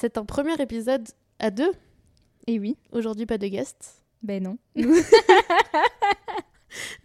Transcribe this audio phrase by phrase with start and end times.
[0.00, 1.06] C'est un premier épisode
[1.38, 1.72] à deux?
[2.46, 2.78] Et oui.
[2.90, 4.02] Aujourd'hui, pas de guest.
[4.22, 4.56] Ben non.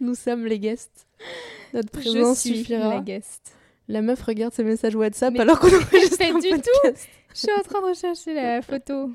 [0.00, 1.06] Nous sommes les guests.
[1.74, 2.94] Notre présence Je suis suffira.
[2.94, 3.52] la guest.
[3.88, 6.90] La meuf regarde ses messages WhatsApp Mais alors qu'on enregistre un du tout.
[7.34, 9.10] Je suis en train de rechercher la photo.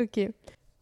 [0.00, 0.30] Ok.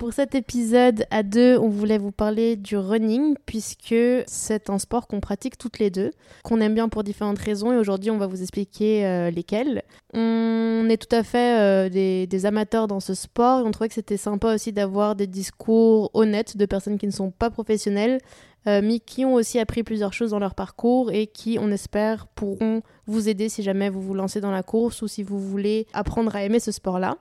[0.01, 3.95] Pour cet épisode à deux, on voulait vous parler du running puisque
[4.27, 6.11] c'est un sport qu'on pratique toutes les deux,
[6.43, 9.83] qu'on aime bien pour différentes raisons et aujourd'hui on va vous expliquer euh, lesquelles.
[10.15, 13.95] On est tout à fait euh, des, amateurs dans ce sport et on trouvait que
[13.95, 18.21] c'était sympa aussi d'avoir des discours honnêtes de personnes qui ne sont pas professionnelles
[18.67, 22.27] euh, mais qui ont aussi appris plusieurs choses dans leur parcours et qui, on espère,
[22.27, 25.87] pourront vous aider si jamais vous vous lancez dans la course ou si vous voulez
[25.93, 27.19] apprendre à aimer ce sport-là.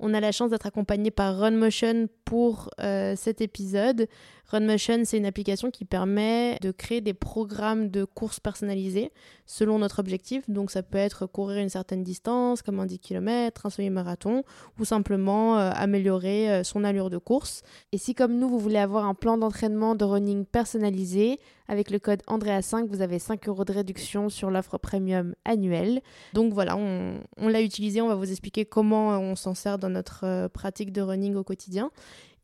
[0.00, 4.08] On a la chance d'être accompagné par RunMotion pour euh, cet épisode.
[4.50, 9.12] RunMotion, c'est une application qui permet de créer des programmes de courses personnalisés
[9.44, 10.48] selon notre objectif.
[10.48, 14.44] Donc ça peut être courir une certaine distance, comme un 10 km, un semi-marathon,
[14.78, 17.62] ou simplement euh, améliorer euh, son allure de course.
[17.92, 21.98] Et si comme nous, vous voulez avoir un plan d'entraînement de running personnalisé, avec le
[21.98, 26.00] code Andrea5, vous avez 5 euros de réduction sur l'offre premium annuelle.
[26.32, 29.90] Donc voilà, on, on l'a utilisé, on va vous expliquer comment on s'en sert dans
[29.90, 31.90] notre euh, pratique de running au quotidien.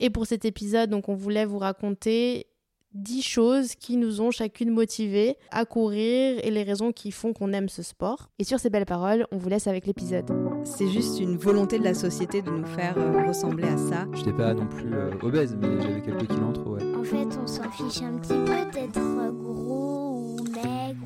[0.05, 2.49] Et pour cet épisode, donc on voulait vous raconter
[2.93, 7.55] 10 choses qui nous ont chacune motivées à courir et les raisons qui font qu'on
[7.55, 8.29] aime ce sport.
[8.39, 10.31] Et sur ces belles paroles, on vous laisse avec l'épisode.
[10.65, 14.07] C'est juste une volonté de la société de nous faire euh, ressembler à ça.
[14.13, 16.83] J'étais pas non plus euh, obèse, mais j'avais quelques kilos en trop, ouais.
[16.95, 19.01] En fait, on s'en fiche un petit peu d'être
[19.33, 20.04] gros ou maigre.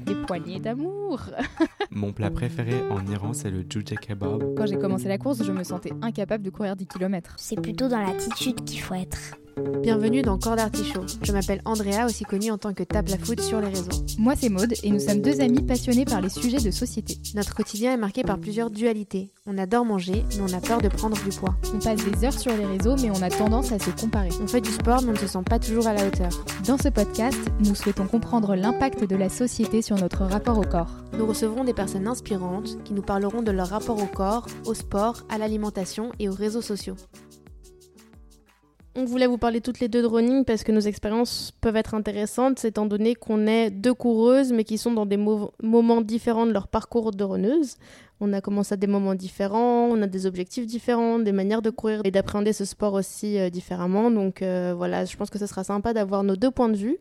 [0.05, 1.21] Des poignées d'amour.
[1.91, 4.55] Mon plat préféré en Iran, c'est le jujja kebab.
[4.57, 7.35] Quand j'ai commencé la course, je me sentais incapable de courir 10 km.
[7.39, 9.19] C'est plutôt dans l'attitude qu'il faut être.
[9.83, 11.05] Bienvenue dans Corps d'Artichaut.
[11.23, 14.05] Je m'appelle Andrea, aussi connue en tant que Tape la Foot sur les réseaux.
[14.19, 17.19] Moi, c'est Maude et nous sommes deux amis passionnés par les sujets de société.
[17.35, 19.33] Notre quotidien est marqué par plusieurs dualités.
[19.47, 21.57] On adore manger, mais on a peur de prendre du poids.
[21.75, 24.29] On passe des heures sur les réseaux, mais on a tendance à se comparer.
[24.43, 26.31] On fait du sport, mais on ne se sent pas toujours à la hauteur.
[26.67, 31.05] Dans ce podcast, nous souhaitons comprendre l'impact de la société sur notre rapport au corps.
[31.19, 35.25] Nous recevrons des personnes inspirantes qui nous parleront de leur rapport au corps, au sport,
[35.29, 36.97] à l'alimentation et aux réseaux sociaux.
[39.01, 41.95] On voulait vous parler toutes les deux de running parce que nos expériences peuvent être
[41.95, 46.47] intéressantes, étant donné qu'on est deux coureuses mais qui sont dans des mo- moments différents
[46.47, 47.77] de leur parcours de runneuse.
[48.19, 51.71] On a commencé à des moments différents, on a des objectifs différents, des manières de
[51.71, 54.11] courir et d'appréhender ce sport aussi euh, différemment.
[54.11, 56.97] Donc euh, voilà, je pense que ce sera sympa d'avoir nos deux points de vue.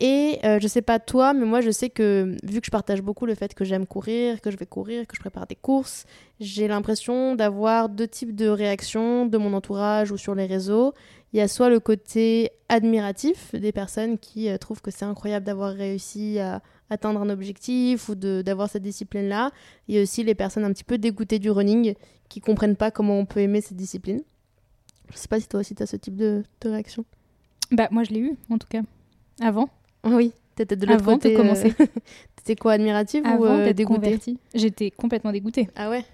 [0.00, 3.00] Et euh, je sais pas toi, mais moi je sais que vu que je partage
[3.00, 6.04] beaucoup le fait que j'aime courir, que je vais courir, que je prépare des courses,
[6.40, 10.94] j'ai l'impression d'avoir deux types de réactions de mon entourage ou sur les réseaux.
[11.32, 15.46] Il y a soit le côté admiratif des personnes qui euh, trouvent que c'est incroyable
[15.46, 16.60] d'avoir réussi à
[16.90, 19.50] atteindre un objectif ou d'avoir cette discipline-là.
[19.88, 21.94] Il y a aussi les personnes un petit peu dégoûtées du running
[22.28, 24.22] qui comprennent pas comment on peut aimer cette discipline.
[25.12, 27.04] Je sais pas si toi aussi tu as ce type de, de réaction.
[27.70, 28.82] Bah, moi, je l'ai eu, en tout cas.
[29.40, 29.68] Avant.
[30.04, 31.34] Oui, t'étais de l'autre Avant de côté.
[31.34, 31.74] euh, commencer.
[32.36, 34.38] T'étais quoi, admirative ou Avant euh, d'être dégoûtée convertie.
[34.54, 35.68] J'étais complètement dégoûtée.
[35.76, 36.04] Ah ouais?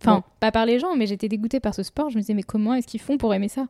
[0.00, 0.22] Enfin, Bon.
[0.40, 2.10] pas par les gens, mais j'étais dégoûtée par ce sport.
[2.10, 3.66] Je me disais, mais comment est-ce qu'ils font pour aimer ça?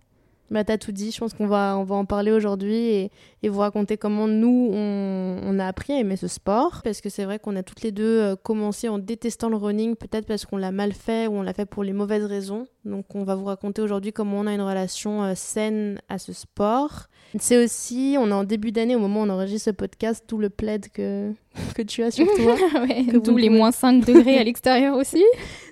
[0.53, 3.11] Bah t'as tout dit, je pense qu'on va, on va en parler aujourd'hui et,
[3.45, 6.81] et vous raconter comment nous, on, on a appris à aimer ce sport.
[6.83, 9.95] Parce que c'est vrai qu'on a toutes les deux euh, commencé en détestant le running,
[9.95, 12.67] peut-être parce qu'on l'a mal fait ou on l'a fait pour les mauvaises raisons.
[12.85, 16.33] Donc on va vous raconter aujourd'hui comment on a une relation euh, saine à ce
[16.33, 17.05] sport.
[17.39, 20.39] C'est aussi, on est en début d'année au moment où on enregistre ce podcast, tout
[20.39, 21.33] le plaid que,
[21.75, 22.57] que tu as sur toi.
[22.81, 25.23] Ouais, Que vous D'où les pouvez- moins 5 degrés à l'extérieur aussi.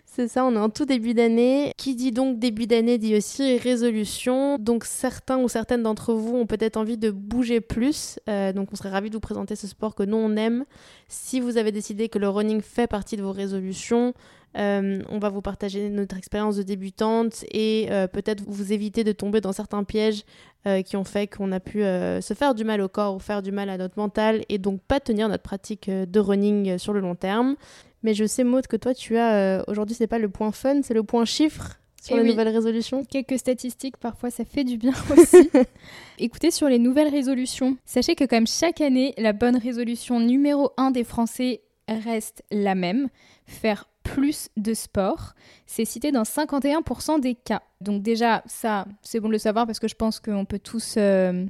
[0.05, 1.73] C'est ça, on est en tout début d'année.
[1.77, 4.59] Qui dit donc début d'année dit aussi résolution.
[4.59, 8.19] Donc certains ou certaines d'entre vous ont peut-être envie de bouger plus.
[8.29, 10.65] Euh, donc on serait ravis de vous présenter ce sport que nous on aime.
[11.07, 14.13] Si vous avez décidé que le running fait partie de vos résolutions,
[14.57, 19.13] euh, on va vous partager notre expérience de débutante et euh, peut-être vous éviter de
[19.13, 20.25] tomber dans certains pièges
[20.69, 23.19] euh, qui ont fait qu'on a pu euh, se faire du mal au corps ou
[23.19, 26.79] faire du mal à notre mental et donc pas tenir notre pratique euh, de running
[26.79, 27.57] sur le long terme.
[28.03, 29.65] Mais je sais, Maud, que toi, tu as.
[29.67, 32.31] Aujourd'hui, c'est pas le point fun, c'est le point chiffre sur Eh les oui.
[32.31, 33.05] nouvelles résolutions.
[33.05, 35.51] Quelques statistiques, parfois ça fait du bien aussi.
[36.19, 40.93] Écoutez, sur les nouvelles résolutions, sachez que comme chaque année, la bonne résolution numéro 1
[40.93, 43.09] des Français reste la même,
[43.47, 45.35] faire plus de sport.
[45.67, 47.63] C'est cité dans 51% des cas.
[47.81, 50.95] Donc déjà, ça, c'est bon de le savoir parce que je pense qu'on peut tous,
[50.97, 51.45] euh,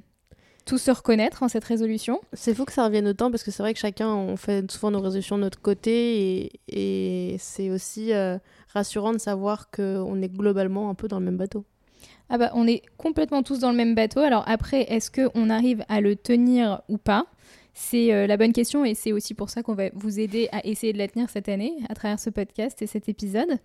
[0.64, 2.20] tous se reconnaître en cette résolution.
[2.32, 4.90] C'est fou que ça revienne autant parce que c'est vrai que chacun, on fait souvent
[4.90, 8.38] nos résolutions de notre côté et, et c'est aussi euh,
[8.72, 11.64] rassurant de savoir qu'on est globalement un peu dans le même bateau.
[12.30, 14.20] Ah bah on est complètement tous dans le même bateau.
[14.20, 17.26] Alors après, est-ce qu'on arrive à le tenir ou pas?
[17.80, 20.66] C'est euh, la bonne question et c'est aussi pour ça qu'on va vous aider à
[20.66, 23.58] essayer de la tenir cette année à travers ce podcast et cet épisode.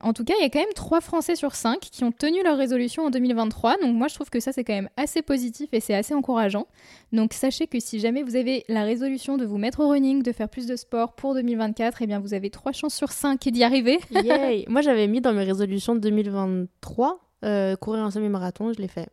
[0.00, 2.42] En tout cas, il y a quand même 3 Français sur 5 qui ont tenu
[2.42, 3.76] leur résolution en 2023.
[3.82, 6.66] Donc moi, je trouve que ça, c'est quand même assez positif et c'est assez encourageant.
[7.12, 10.32] Donc sachez que si jamais vous avez la résolution de vous mettre au running, de
[10.32, 13.64] faire plus de sport pour 2024, eh bien vous avez 3 chances sur 5 d'y
[13.64, 13.98] arriver.
[14.68, 19.08] Moi, j'avais mis dans mes résolutions de 2023 euh, courir un semi-marathon, je l'ai fait.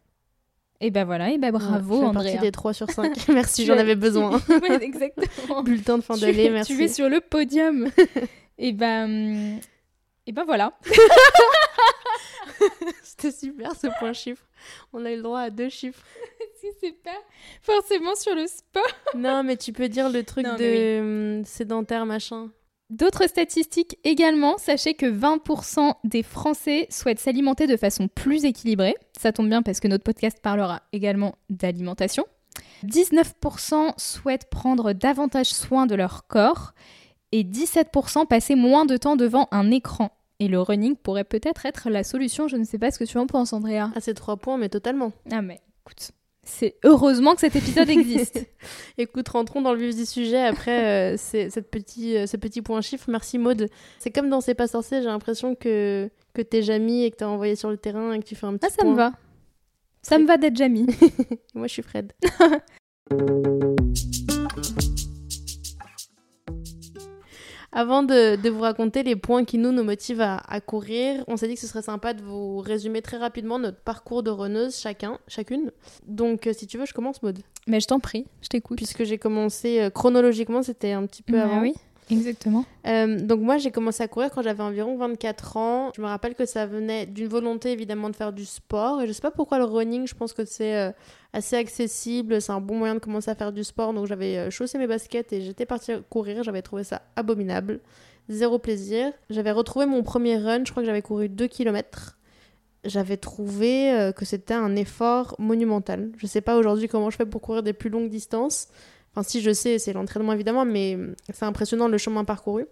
[0.82, 3.28] Et ben voilà, et ben bravo Ouais, partie des 3 sur 5.
[3.30, 4.32] Merci, j'en avais besoin.
[4.50, 5.64] ouais, exactement.
[5.64, 6.76] Bulletin de fin d'année, merci.
[6.76, 7.90] Tu es sur le podium.
[8.58, 9.60] et ben, hum,
[10.28, 10.78] et ben voilà.
[13.04, 14.46] C'était super ce point chiffre.
[14.92, 16.04] On a eu le droit à deux chiffres.
[16.60, 17.22] Si c'est pas
[17.62, 18.84] forcément sur le sport.
[19.16, 22.50] non, mais tu peux dire le truc Non, de hum, sédentaire machin.
[22.92, 28.96] D'autres statistiques également, sachez que 20% des Français souhaitent s'alimenter de façon plus équilibrée.
[29.20, 32.26] Ça tombe bien parce que notre podcast parlera également d'alimentation.
[32.86, 36.74] 19% souhaitent prendre davantage soin de leur corps
[37.32, 40.12] et 17% passer moins de temps devant un écran.
[40.40, 43.18] Et le running pourrait peut-être être la solution, je ne sais pas ce que tu
[43.18, 43.90] en penses Andrea.
[43.96, 45.12] Ah, c'est 3 points, mais totalement.
[45.32, 46.12] Ah mais écoute,
[46.46, 48.40] c'est heureusement que cet épisode existe.
[48.98, 52.82] Écoute, rentrons dans le vif du sujet après euh, cette petit, euh, ce petit point
[52.82, 53.10] chiffre.
[53.10, 53.68] Merci Maude.
[54.00, 57.28] C'est comme dans C'est pas sorcier, j'ai l'impression que, que t'es Jamie et que t'as
[57.28, 59.12] envoyé sur le terrain et que tu fais un petit Ah ça me va.
[60.04, 60.86] Ça me va d'être Jamie.
[61.56, 62.14] Moi, je suis Fred.
[67.78, 71.36] Avant de, de vous raconter les points qui nous, nous motivent à, à courir, on
[71.36, 74.78] s'est dit que ce serait sympa de vous résumer très rapidement notre parcours de runneuse
[74.80, 75.72] chacun, chacune.
[76.08, 77.40] Donc, euh, si tu veux, je commence, Maude.
[77.68, 78.78] Mais je t'en prie, je t'écoute.
[78.78, 81.62] Puisque j'ai commencé euh, chronologiquement, c'était un petit peu Bah avant.
[81.62, 81.74] oui,
[82.10, 82.66] exactement.
[82.88, 85.92] Euh, donc moi j'ai commencé à courir quand j'avais environ 24 ans.
[85.96, 89.12] Je me rappelle que ça venait d'une volonté évidemment de faire du sport et je
[89.12, 90.92] sais pas pourquoi le running, je pense que c'est euh,
[91.34, 93.94] assez accessible, c'est un bon moyen de commencer à faire du sport.
[93.94, 97.80] Donc j'avais euh, chaussé mes baskets et j'étais partie courir, j'avais trouvé ça abominable,
[98.30, 99.12] zéro plaisir.
[99.30, 102.18] J'avais retrouvé mon premier run, je crois que j'avais couru 2 km.
[102.84, 106.12] J'avais trouvé que c'était un effort monumental.
[106.18, 108.68] Je sais pas aujourd'hui comment je fais pour courir des plus longues distances.
[109.16, 110.98] Enfin, si je sais, c'est l'entraînement évidemment, mais
[111.34, 112.66] c'est impressionnant le chemin parcouru.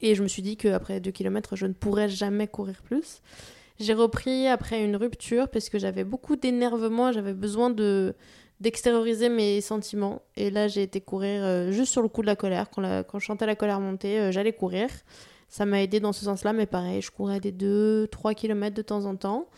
[0.00, 3.20] Et je me suis dit qu'après 2 km, je ne pourrais jamais courir plus.
[3.78, 8.14] J'ai repris après une rupture parce que j'avais beaucoup d'énervement, j'avais besoin de
[8.60, 10.20] d'extérioriser mes sentiments.
[10.36, 12.68] Et là, j'ai été courir euh, juste sur le coup de la colère.
[12.70, 14.90] Quand, quand je sentais la colère monter, euh, j'allais courir.
[15.48, 19.06] Ça m'a aidé dans ce sens-là, mais pareil, je courais des 2-3 km de temps
[19.06, 19.48] en temps.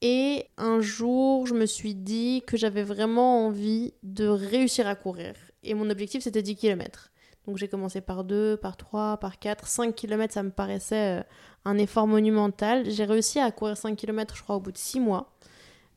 [0.00, 5.34] Et un jour, je me suis dit que j'avais vraiment envie de réussir à courir.
[5.62, 7.10] Et mon objectif, c'était 10 km.
[7.46, 11.22] Donc j'ai commencé par 2, par 3, par 4, 5 km, ça me paraissait euh,
[11.64, 12.90] un effort monumental.
[12.90, 15.32] J'ai réussi à courir 5 km, je crois, au bout de 6 mois.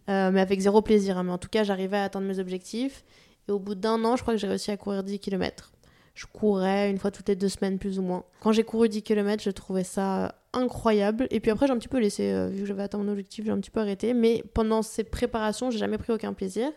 [0.10, 1.18] Euh, mais avec zéro plaisir.
[1.18, 1.24] hein.
[1.24, 3.04] Mais en tout cas, j'arrivais à atteindre mes objectifs.
[3.48, 5.72] Et au bout d'un an, je crois que j'ai réussi à courir 10 km.
[6.14, 8.24] Je courais une fois toutes les deux semaines, plus ou moins.
[8.42, 11.28] Quand j'ai couru 10 km, je trouvais ça euh, incroyable.
[11.32, 13.52] Et puis après, j'ai un petit peu laissé, vu que j'avais atteint mon objectif, j'ai
[13.52, 14.14] un petit peu arrêté.
[14.14, 16.70] Mais pendant ces préparations, j'ai jamais pris aucun plaisir.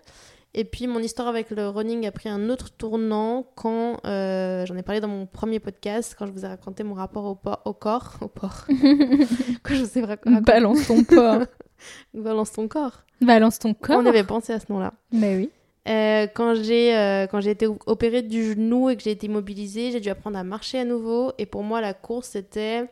[0.55, 4.77] Et puis mon histoire avec le running a pris un autre tournant quand euh, j'en
[4.77, 8.19] ai parlé dans mon premier podcast, quand je vous ai raconté mon rapport au, corps.
[8.21, 8.67] Au porc.
[9.63, 10.41] quand je vous ai raconté.
[10.43, 11.43] Balance ton corps.
[12.15, 13.03] Balance ton corps.
[13.23, 14.01] Balance ton corps.
[14.03, 14.93] On avait pensé à ce nom-là.
[15.11, 15.51] Mais oui.
[15.89, 19.91] Euh, quand j'ai euh, quand j'ai été opérée du genou et que j'ai été immobilisée,
[19.91, 21.33] j'ai dû apprendre à marcher à nouveau.
[21.39, 22.85] Et pour moi, la course, c'était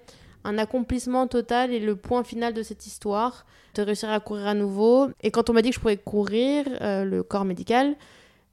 [0.45, 4.55] un accomplissement total et le point final de cette histoire, de réussir à courir à
[4.55, 5.09] nouveau.
[5.23, 7.95] Et quand on m'a dit que je pouvais courir, euh, le corps médical,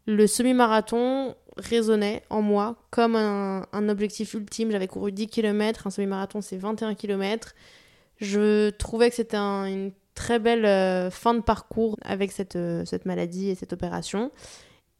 [0.06, 4.72] le semi-marathon résonnait en moi comme un, objectif ultime.
[4.72, 7.54] J'avais couru 10 km, un semi-marathon c'est 21 km.
[8.20, 13.06] Je trouvais que c'était un- une très belle euh, fin de parcours avec euh, cette
[13.06, 14.32] maladie et cette opération.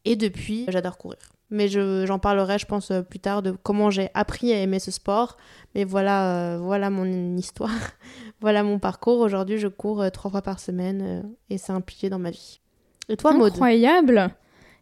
[0.04, 1.18] Et depuis, j'adore courir.
[1.50, 4.78] Mais je- j'en parlerai, je pense, euh, plus tard de comment j'ai appris à aimer
[4.78, 5.36] ce sport.
[5.74, 7.70] Mais voilà, euh, voilà mon histoire.
[8.40, 9.20] voilà mon parcours.
[9.20, 12.60] Aujourd'hui, je cours euh, trois fois par semaine euh, et c'est impliqué dans ma vie.
[13.08, 14.28] Et toi, Maud Incroyable.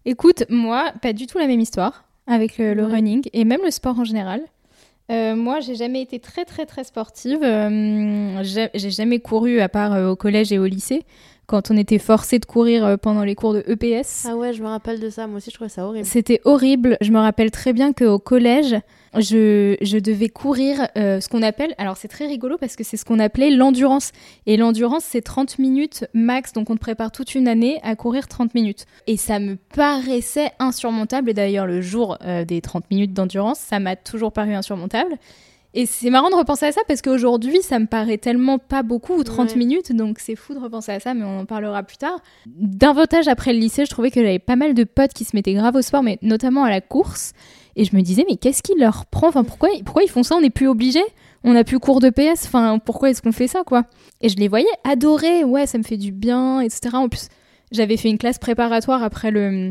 [0.05, 2.93] Écoute, moi, pas du tout la même histoire avec le, le Ouais.
[2.95, 4.41] running et même le sport en général.
[5.09, 7.39] Moi, j'ai jamais été très très très sportive.
[8.43, 11.05] J'ai jamais couru à part au collège et au lycée
[11.47, 14.27] quand on était forcé de courir euh, pendant les cours de EPS.
[14.29, 15.27] Ah ouais, je me rappelle de ça.
[15.27, 16.05] Moi aussi, je trouvais ça horrible.
[16.07, 16.97] C'était horrible.
[17.01, 18.77] Je me rappelle très bien qu'au collège,
[19.15, 21.75] je, je devais courir euh, ce qu'on appelle.
[21.79, 24.13] Alors, c'est très rigolo parce que c'est ce qu'on appelait l'endurance.
[24.47, 26.53] Et l'endurance, c'est 30 minutes max.
[26.53, 28.87] Donc, on te prépare toute une année à courir 30 minutes.
[29.07, 31.31] Et ça me paraissait insurmontable.
[31.31, 35.17] Et d'ailleurs, le jour euh, des 30 minutes d'endurance, ça m'a toujours paru insurmontable.
[35.79, 39.13] Et c'est marrant de repenser à ça parce qu'aujourd'hui, ça me paraît tellement pas beaucoup,
[39.13, 39.57] ou 30 Ouais.
[39.57, 42.19] minutes, donc c'est fou de repenser à ça, mais on en parlera plus tard.
[42.47, 45.53] Davantage après le lycée, je trouvais que j'avais pas mal de potes qui se mettaient
[45.53, 47.33] grave au sport, mais notamment à la course.
[47.77, 49.29] Et je me disais, mais qu'est-ce qui leur prend?
[49.29, 50.35] Enfin, pourquoi, pourquoi ils font ça?
[50.37, 51.01] On n'est plus obligé
[51.45, 52.47] On n'a plus cours de PS?
[52.47, 53.85] Enfin, pourquoi est-ce qu'on fait ça, quoi?
[54.23, 56.89] Et je les voyais adorer, ouais, ça me fait du bien, etc.
[56.95, 57.29] En plus,
[57.71, 59.69] j'avais fait une classe préparatoire après le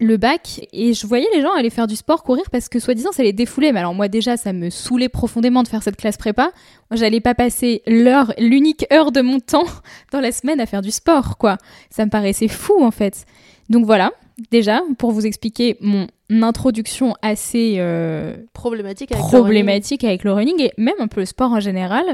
[0.00, 3.12] le bac et je voyais les gens aller faire du sport, courir parce que soi-disant
[3.12, 3.72] ça les défoulait.
[3.72, 6.52] Mais alors moi déjà ça me saoulait profondément de faire cette classe prépa.
[6.90, 9.66] Moi j'allais pas passer l'heure, l'unique heure de mon temps
[10.12, 11.58] dans la semaine à faire du sport quoi.
[11.90, 13.26] Ça me paraissait fou en fait.
[13.68, 14.12] Donc voilà,
[14.50, 20.60] déjà pour vous expliquer mon introduction assez euh, Problématique avec le problématique avec le running
[20.62, 22.04] et même un peu le sport en général.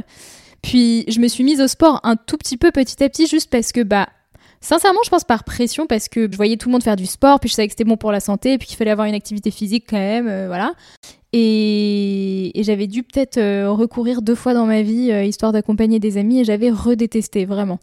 [0.62, 3.50] Puis je me suis mise au sport un tout petit peu petit à petit juste
[3.50, 4.08] parce que bah
[4.64, 7.38] sincèrement je pense par pression parce que je voyais tout le monde faire du sport
[7.38, 9.50] puis je savais que c'était bon pour la santé puis qu'il fallait avoir une activité
[9.50, 10.74] physique quand même euh, voilà.
[11.32, 15.98] Et, et j'avais dû peut-être euh, recourir deux fois dans ma vie euh, histoire d'accompagner
[15.98, 17.80] des amis et j'avais redétesté vraiment.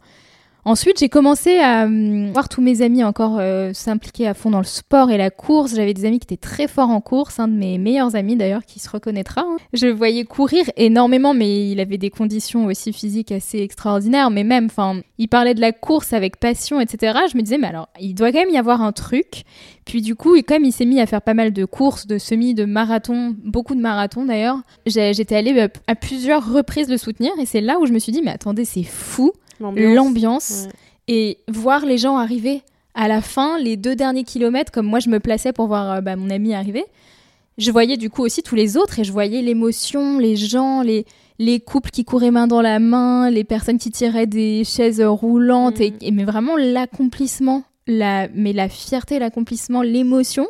[0.64, 4.58] Ensuite, j'ai commencé à hum, voir tous mes amis encore euh, s'impliquer à fond dans
[4.58, 5.74] le sport et la course.
[5.74, 8.64] J'avais des amis qui étaient très forts en course, un de mes meilleurs amis d'ailleurs
[8.64, 9.40] qui se reconnaîtra.
[9.40, 9.56] hein.
[9.72, 14.30] Je le voyais courir énormément, mais il avait des conditions aussi physiques assez extraordinaires.
[14.30, 17.18] Mais même, enfin, il parlait de la course avec passion, etc.
[17.32, 19.42] Je me disais, mais alors, il doit quand même y avoir un truc.
[19.84, 22.54] Puis du coup, comme il s'est mis à faire pas mal de courses, de semis,
[22.54, 27.46] de marathons, beaucoup de marathons d'ailleurs, j'étais allée euh, à plusieurs reprises le soutenir et
[27.46, 30.64] c'est là où je me suis dit, mais attendez, c'est fou L'ambiance.
[30.66, 30.72] Ouais.
[31.08, 32.62] et voir les gens arriver
[32.94, 36.00] à la fin, les deux derniers kilomètres, comme moi je me plaçais pour voir euh,
[36.00, 36.84] bah, mon ami arriver.
[37.58, 41.04] Je voyais du coup aussi tous les autres et je voyais l'émotion, les gens, les,
[41.38, 45.80] les couples qui couraient main dans la main, les personnes qui tiraient des chaises roulantes,
[45.80, 45.96] et, Mhm.
[46.00, 50.46] et- mais vraiment l'accomplissement, la, mais la fierté, l'accomplissement, l'émotion.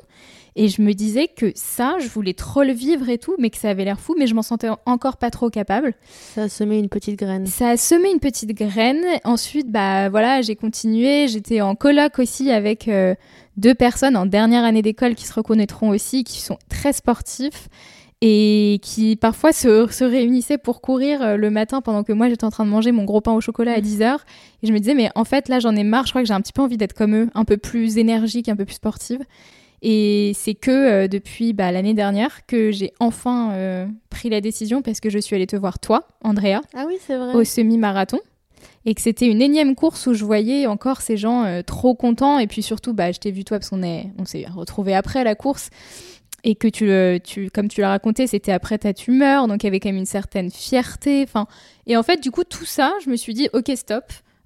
[0.55, 3.57] Et je me disais que ça, je voulais trop le vivre et tout, mais que
[3.57, 5.95] ça avait l'air fou, mais je m'en sentais encore pas trop capable.
[6.35, 7.47] Ça a semé une petite graine.
[7.47, 9.03] Ça a semé une petite graine.
[9.25, 11.29] Ensuite, bah voilà, j'ai continué.
[11.29, 13.15] J'étais en coloc aussi avec euh,
[13.57, 17.69] deux personnes en dernière année d'école qui se reconnaîtront aussi, qui sont très sportifs
[18.25, 22.45] et qui parfois se, se réunissaient pour courir euh, le matin pendant que moi j'étais
[22.45, 24.19] en train de manger mon gros pain au chocolat à 10h.
[24.63, 26.35] Et je me disais, mais en fait là j'en ai marre, je crois que j'ai
[26.35, 29.23] un petit peu envie d'être comme eux, un peu plus énergique, un peu plus sportive.
[29.85, 34.81] Et c'est que euh, depuis bah, l'année dernière que j'ai enfin euh, pris la décision
[34.81, 37.35] parce que je suis allée te voir toi, Andrea Ah oui, c'est vrai.
[37.35, 38.21] au semi-marathon.
[38.85, 42.39] Et que c'était une énième course où je voyais encore ces gens euh, trop contents.
[42.39, 45.25] Et puis surtout bah je t'ai vu toi parce qu'on est on s'est retrouvés après
[45.25, 45.71] la course.
[46.45, 49.49] Et que tu, comme tu l'as raconté c'était après ta tumeur.
[49.49, 51.23] Donc il y avait quand même une certaine fierté.
[51.25, 51.47] Enfin
[51.87, 54.05] et en fait du coup tout ça je me suis dit ok stop.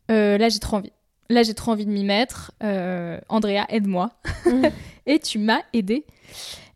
[0.08, 0.92] Là j'ai trop envie
[1.30, 4.10] là j'ai trop envie de m'y mettre Euh, Andrea aide-moi
[5.06, 6.04] et tu m'as aidé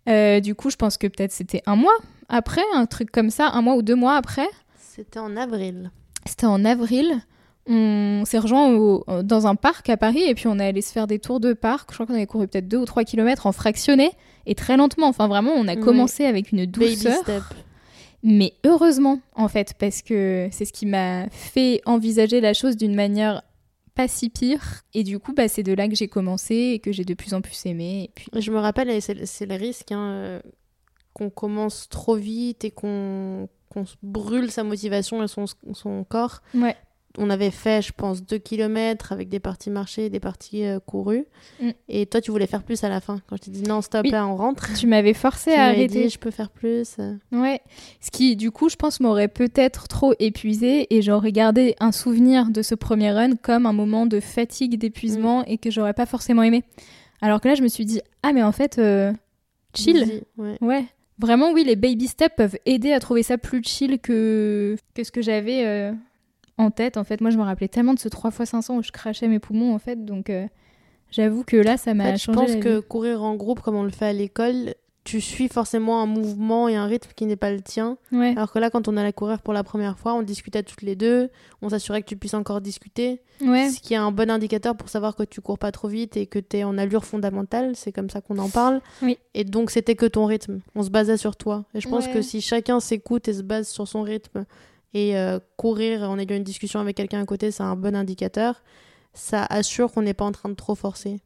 [0.08, 1.96] Euh, du coup je pense que peut-être c'était un mois
[2.28, 5.90] après un truc comme ça un mois ou deux mois après C'était en avril.
[6.26, 7.20] c'était en avril.
[7.66, 10.90] On s'est rejoint au- dans un parc à Paris et puis on est allé se
[10.92, 11.90] faire des tours de parc.
[11.90, 14.10] Je crois qu'on avait couru peut-être deux ou trois kilomètres en fractionné
[14.46, 15.06] et très lentement.
[15.08, 17.18] Enfin, vraiment, on a commencé avec une Baby douceur.
[17.22, 17.42] step.
[18.24, 22.94] Mais heureusement, en fait, parce que c'est ce qui m'a fait envisager la chose d'une
[22.94, 23.42] manière
[24.00, 24.82] pas si pire.
[24.94, 27.34] Et du coup, bah, c'est de là que j'ai commencé et que j'ai de plus
[27.34, 28.04] en plus aimé.
[28.04, 30.40] Et puis, Je me rappelle, et c'est le risque, hein, euh,
[31.12, 36.40] qu'on commence trop vite et qu'on qu'on brûle sa motivation et son, son corps.
[36.54, 36.76] ouais.
[37.18, 40.78] On avait fait, je pense, 2 km avec des parties marchées et des parties euh,
[40.78, 41.26] courues.
[41.60, 41.70] Mm.
[41.88, 43.20] Et toi, tu voulais faire plus à la fin.
[43.28, 44.10] Quand je t'ai dit non, stop, Oui.
[44.10, 44.72] là, on rentre.
[44.78, 46.04] Tu m'avais forcé Tu à arrêter.
[46.04, 46.96] dit, je peux faire plus.
[47.32, 47.60] Ouais,
[48.00, 52.48] ce qui du coup je pense m'aurait peut-être trop épuisé et j'aurais gardé un souvenir
[52.50, 56.42] de ce premier run comme un moment de fatigue, d'épuisement et que j'aurais pas forcément
[56.42, 56.62] aimé.
[57.22, 59.12] Alors que là je me suis dit ah mais en fait euh,
[59.74, 60.84] chill, ouais.
[61.18, 65.10] Vraiment oui les baby steps peuvent aider à trouver ça plus chill que que ce
[65.10, 65.92] que j'avais euh,
[66.60, 67.20] en tête en fait.
[67.20, 69.74] Moi je me rappelais tellement de ce 3 x 500 où je crachais mes poumons
[69.74, 70.46] en fait donc euh,
[71.10, 72.38] j'avoue que là ça En m'a fait, je changé.
[72.38, 72.82] pense la que vie.
[72.88, 76.76] courir en groupe, comme on le fait à l'école, tu suis forcément un mouvement et
[76.76, 77.96] un rythme qui n'est pas le tien.
[78.12, 78.32] ouais.
[78.36, 80.94] Alors que là, quand on allait courir pour la première fois, on discutait toutes les
[80.94, 81.30] deux,
[81.62, 83.70] on s'assurait que tu puisses encore discuter, ouais.
[83.70, 86.26] ce qui est un bon indicateur pour savoir que tu cours pas trop vite et
[86.26, 88.82] que tu es en allure fondamentale, c'est comme ça qu'on en parle.
[89.02, 89.16] Oui.
[89.32, 91.64] Et donc c'était que ton rythme, on se basait sur toi.
[91.74, 92.12] Et je pense Ouais.
[92.12, 94.44] que si chacun s'écoute et se base sur son rythme
[94.94, 98.62] et euh, courir en ayant une discussion avec quelqu'un à côté, c'est un bon indicateur,
[99.14, 101.20] ça assure qu'on n'est pas en train de trop forcer.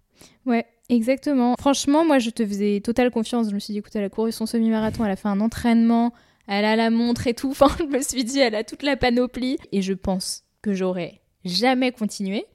[0.46, 1.54] Ouais, exactement.
[1.58, 3.48] Franchement, moi, je te faisais totale confiance.
[3.48, 6.12] Je me suis dit, écoute, elle a couru son semi-marathon, elle a fait un entraînement,
[6.46, 7.50] elle a la montre et tout.
[7.58, 9.58] Enfin, je me suis dit, elle a toute la panoplie.
[9.72, 12.46] Et je pense que j'aurais jamais continué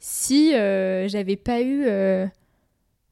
[0.00, 2.26] si euh, j'avais pas eu euh,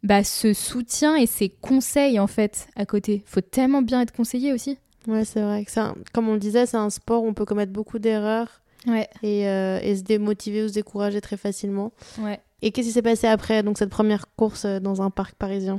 [0.03, 3.23] bah, ce soutien et ces conseils, en fait, à côté.
[3.27, 4.79] Faut tellement bien être conseillé aussi.
[5.07, 7.45] Ouais, c'est vrai que un- comme on le disait, c'est un sport où on peut
[7.45, 11.93] commettre beaucoup d'erreurs Ouais, et, euh, et se démotiver ou se décourager très facilement.
[12.21, 12.41] ouais.
[12.63, 15.79] Et qu'est-ce qui s'est passé après donc cette première course euh, dans un parc parisien?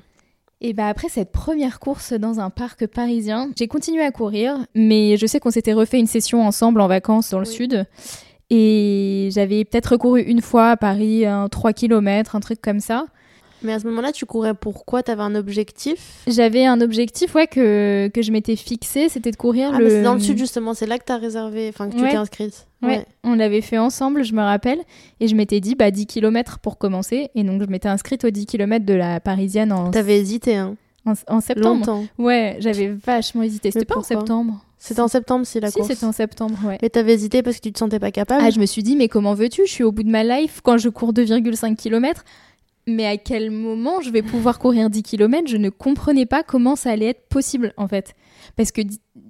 [0.62, 5.15] Et bah après cette première course dans un parc parisien, j'ai continué à courir, mais
[5.17, 7.53] je sais qu'on s'était refait une session ensemble en vacances dans le Oui.
[7.53, 7.86] sud.
[8.50, 13.05] Et j'avais peut-être recouru une fois à Paris, un 3 km, un truc comme ça.
[13.63, 16.21] Mais à ce moment-là, tu courais pourquoi T'avais un objectif?
[16.27, 19.83] J'avais un objectif ouais, que, que je m'étais fixé, c'était de courir Ah, le...
[19.85, 22.11] mais c'est dans le sud justement, c'est là que t'as réservé, enfin que tu Ouais.
[22.11, 22.67] t'es inscrite.
[22.83, 24.79] Ouais, on l'avait fait ensemble, je me rappelle.
[25.19, 27.29] Et je m'étais dit, bah 10 km pour commencer.
[27.33, 30.75] Et donc je m'étais inscrite aux 10 km de la parisienne en, T'avais hésité, hein
[31.05, 31.79] en, en septembre.
[31.79, 32.05] Longtemps.
[32.19, 33.71] Ouais, j'avais vachement hésité.
[33.71, 34.63] C'était pas en septembre.
[34.79, 35.87] C'était en septembre, si la si, course.
[35.87, 36.77] c'était en septembre, ouais.
[36.83, 38.43] Mais t'avais hésité parce que tu te sentais pas capable?
[38.45, 39.65] Ah, je me suis dit, mais comment veux-tu?
[39.65, 42.23] Je suis au bout de ma life quand je cours 2,5 km.
[42.88, 46.77] Mais à quel moment je vais pouvoir courir 10 km Je ne comprenais pas comment
[46.77, 48.15] ça allait être possible, en fait.
[48.56, 48.82] Parce que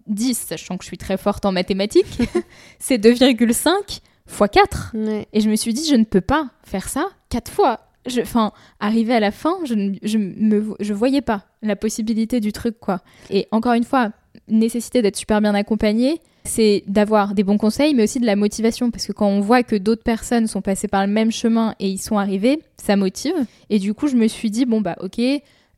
[0.08, 2.20] 10, sachant que je suis très forte en mathématiques,
[2.80, 4.92] c'est 2,5 fois 4.
[4.94, 5.28] Ouais.
[5.34, 7.80] Et je me suis dit, je ne peux pas faire ça 4 fois.
[8.22, 12.54] Enfin, arrivé à la fin, je ne je me, je voyais pas la possibilité du
[12.54, 13.02] truc, quoi.
[13.30, 14.12] Et encore une fois,
[14.48, 18.92] nécessité d'être super bien accompagné, c'est d'avoir des bons conseils, mais aussi de la motivation.
[18.92, 21.90] Parce que quand on voit que d'autres personnes sont passées par le même chemin et
[21.90, 23.36] ils sont arrivés, ça motive.
[23.70, 25.20] Et du coup, je me suis dit, bon, bah, ok,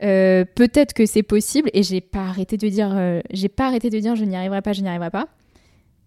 [0.02, 1.70] euh, peut-être que c'est possible.
[1.74, 4.62] Et j'ai pas arrêté de dire, euh, j'ai pas arrêté de dire, je n'y arriverai
[4.62, 5.28] pas, je n'y arriverai pas.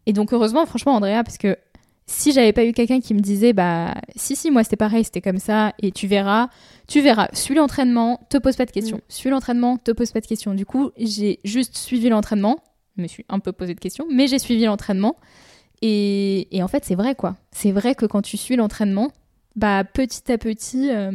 [0.06, 1.56] Et donc, heureusement, franchement, Andrea, parce que
[2.06, 5.20] si j'avais pas eu quelqu'un qui me disait, bah, si, si, moi, c'était pareil, c'était
[5.20, 6.48] comme ça, et tu verras,
[6.88, 9.00] tu verras, suis l'entraînement, te pose pas de questions.
[9.08, 10.54] Suis l'entraînement, te pose pas de questions.
[10.54, 12.58] Du coup, j'ai juste suivi l'entraînement.
[12.96, 15.16] Je me suis un peu posé de questions, mais j'ai suivi l'entraînement.
[15.80, 17.36] Et, et en fait, c'est vrai, quoi.
[17.50, 19.10] C'est vrai que quand tu suis l'entraînement,
[19.56, 21.12] bah, petit à petit, euh,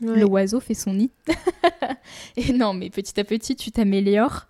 [0.00, 0.16] Ouais.
[0.20, 1.10] le oiseau fait son nid.
[2.36, 4.46] et non, mais petit à petit, tu t'améliores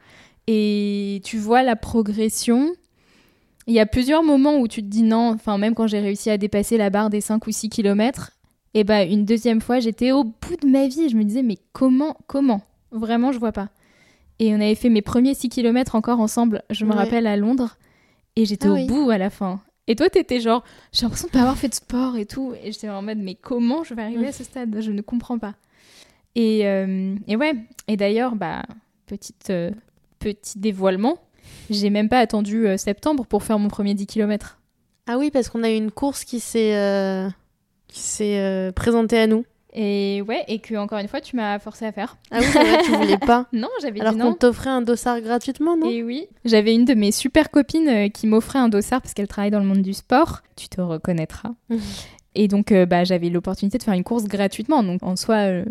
[0.46, 2.70] et tu vois la progression.
[3.66, 6.28] Il y a plusieurs moments où tu te dis non, enfin, même quand j'ai réussi
[6.30, 8.32] à dépasser la barre des 5 ou 6 km,
[8.74, 11.08] et bah, une deuxième fois, j'étais au bout de ma vie.
[11.08, 12.60] Je me disais, mais comment, comment?
[12.92, 13.68] Vraiment, je vois pas.
[14.40, 16.96] Et on avait fait mes premiers 6 km encore ensemble, je me Ouais.
[16.96, 17.76] rappelle, à Londres.
[18.36, 18.86] Et j'étais Ah au oui.
[18.86, 19.60] bout à la fin.
[19.88, 22.54] Et toi, t'étais genre, j'ai l'impression de pas avoir fait de sport et tout.
[22.62, 24.76] Et j'étais en mode, mais comment je vais arriver à ce stade?
[24.80, 25.54] Je ne comprends pas.
[26.34, 27.54] Et, euh, et ouais,
[27.88, 28.62] et d'ailleurs, bah,
[29.06, 29.70] petite, euh,
[30.20, 31.18] petit dévoilement,
[31.70, 34.58] j'ai même pas attendu euh, septembre pour faire mon premier 10 km.
[35.08, 37.26] Ah oui, parce qu'on a eu une course qui s'est
[37.88, 39.46] qui s'est présentée à nous.
[39.74, 42.16] Et ouais, et que encore une fois, tu m'as forcé à faire.
[42.30, 43.46] Ah oui, c'est vrai, tu voulais pas.
[43.52, 44.34] Non, j'avais Alors dit qu'on non.
[44.34, 45.90] t'offrait un dossard gratuitement, non?
[45.90, 49.28] Et oui, j'avais une de mes super copines euh, qui m'offrait un dossard parce qu'elle
[49.28, 50.40] travaille dans le monde du sport.
[50.56, 51.50] Tu te reconnaîtras.
[51.68, 51.80] Mhm.
[52.34, 54.82] Et donc, euh, bah, j'avais l'opportunité de faire une course gratuitement.
[54.84, 55.64] Donc, en soi, euh,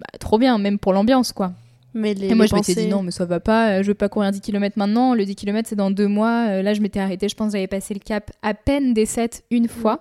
[0.00, 1.52] bah, trop bien, même pour l'ambiance, quoi.
[1.94, 3.88] Mais les, Et moi, les je m'étais pensées- dit non, mais ça va pas, je
[3.88, 5.14] veux pas courir 10 km maintenant.
[5.14, 6.60] Le 10 km, c'est dans deux mois.
[6.62, 9.44] Là, je m'étais arrêtée, je pense que j'avais passé le cap à peine des 7
[9.50, 10.00] une fois.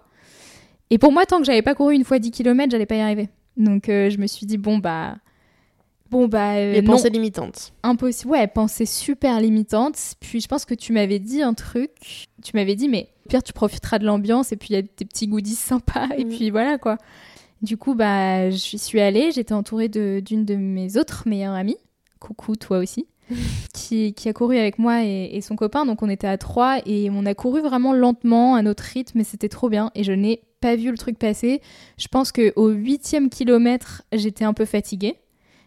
[0.89, 3.01] Et pour moi, tant que j'avais pas couru une fois 10 km, j'allais pas y
[3.01, 3.29] arriver.
[3.57, 5.17] Donc, euh, je me suis dit, bon, bah.
[6.09, 6.55] Bon, bah.
[6.55, 7.73] euh, les non, pensées limitantes.
[7.83, 8.31] impossible.
[8.31, 9.97] Ouais, pensée super limitante.
[10.21, 11.91] Puis je pense que tu m'avais dit un truc.
[12.43, 14.81] Tu m'avais dit, mais au pire, tu profiteras de l'ambiance et puis il y a
[14.83, 16.07] des petits goodies sympas.
[16.17, 16.29] Et Mhm.
[16.29, 16.97] puis voilà, quoi.
[17.61, 19.31] Du coup, bah, j'y suis allée.
[19.31, 21.77] J'étais entourée de- d'une de, mes autres meilleures amies.
[22.19, 23.05] Coucou, toi aussi.
[23.73, 25.85] qui, qui a couru avec moi et, et son copain.
[25.85, 29.19] Donc on était à trois et on a couru vraiment lentement, à notre rythme.
[29.19, 29.91] Et c'était trop bien.
[29.95, 31.61] Et je n'ai pas vu le truc passer.
[31.97, 35.15] Je pense qu'au huitième kilomètre, j'étais un peu fatiguée.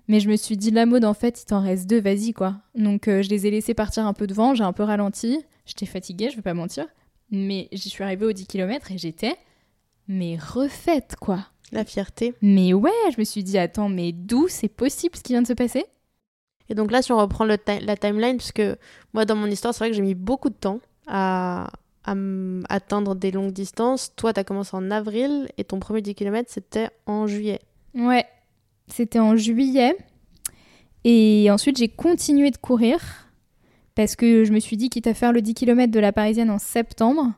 [0.09, 2.57] Mais je me suis dit, la mode, en fait, il t'en reste deux, vas-y, quoi.
[2.75, 5.39] Donc, euh, je les ai laissés partir un peu devant, j'ai un peu ralenti.
[5.67, 6.87] J'étais fatiguée, je vais pas mentir.
[7.31, 9.37] Mais j'y suis arrivée aux 10 km et j'étais,
[10.09, 11.47] mais refaite, quoi.
[11.71, 12.35] La fierté.
[12.43, 15.47] Mais ouais, je me suis dit, attends, mais d'où c'est possible ce qui vient de
[15.47, 15.85] se passer?
[16.69, 18.63] Et donc là, si on reprend le ti- la timeline, puisque
[19.13, 21.71] moi, dans mon histoire, c'est vrai que j'ai mis beaucoup de temps à,
[22.05, 22.15] à
[22.69, 24.13] atteindre des longues distances.
[24.17, 27.61] Toi, tu as commencé en avril et ton premier 10 km, c'était en juillet.
[27.95, 28.25] Ouais,
[28.89, 29.97] c'était en juillet.
[31.05, 32.99] Et ensuite, j'ai continué de courir
[33.95, 36.51] parce que je me suis dit, quitte à faire le 10 km de la Parisienne
[36.51, 37.33] en septembre,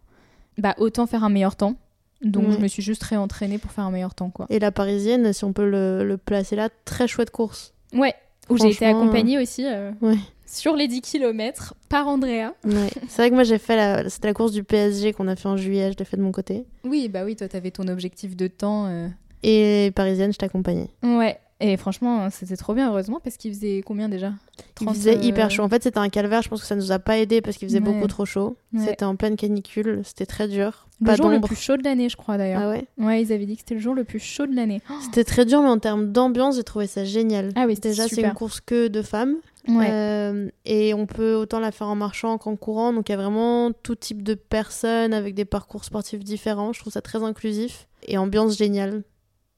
[0.59, 1.77] bah autant faire un meilleur temps.
[2.23, 4.47] Donc, je me suis juste réentraînée pour faire un meilleur temps, quoi.
[4.49, 7.75] Et la parisienne, si on peut le, le placer là, très chouette course.
[7.93, 8.15] Ouais,
[8.49, 10.19] où j'ai été Franchement, accompagnée aussi euh, Ouais.
[10.53, 12.53] Sur les 10 km par Andrea.
[12.65, 12.91] Ouais.
[13.09, 15.49] c'est vrai que moi, j'ai fait la, c'était la course du PSG qu'on a fait
[15.49, 16.65] en juillet, je l'ai fait de mon côté.
[16.85, 18.87] Oui, bah oui, toi, t'avais ton objectif de temps.
[18.87, 19.09] euh.
[19.43, 20.89] Et parisienne, je t'accompagnais.
[21.03, 24.33] Ouais, et franchement, c'était trop bien, heureusement, parce qu'il faisait combien déjà?
[24.81, 25.63] Il 30, faisait euh, hyper chaud.
[25.63, 26.43] En fait, c'était un calvaire.
[26.43, 27.85] Je pense que ça nous a pas aidé parce qu'il faisait Ouais.
[27.85, 28.57] beaucoup trop chaud.
[28.73, 28.85] Ouais.
[28.87, 30.03] C'était en pleine canicule.
[30.05, 30.87] C'était très dur.
[31.01, 32.63] Le Pas jour le plus chaud de l'année, je crois d'ailleurs.
[32.65, 32.85] Ah ouais?
[32.99, 34.81] Ouais, ils avaient dit que c'était le jour le plus chaud de l'année.
[35.03, 37.51] C'était très dur, mais en termes d'ambiance, j'ai trouvé ça génial.
[37.57, 39.35] Ah oui, c'était Déjà, c'est une course que de femmes.
[39.69, 39.89] Ouais.
[39.91, 42.93] Euh, et on peut autant la faire en marchant qu'en courant.
[42.93, 46.73] Donc il y a vraiment tout type de personnes avec des parcours sportifs différents.
[46.73, 49.03] Je trouve ça très inclusif et ambiance géniale.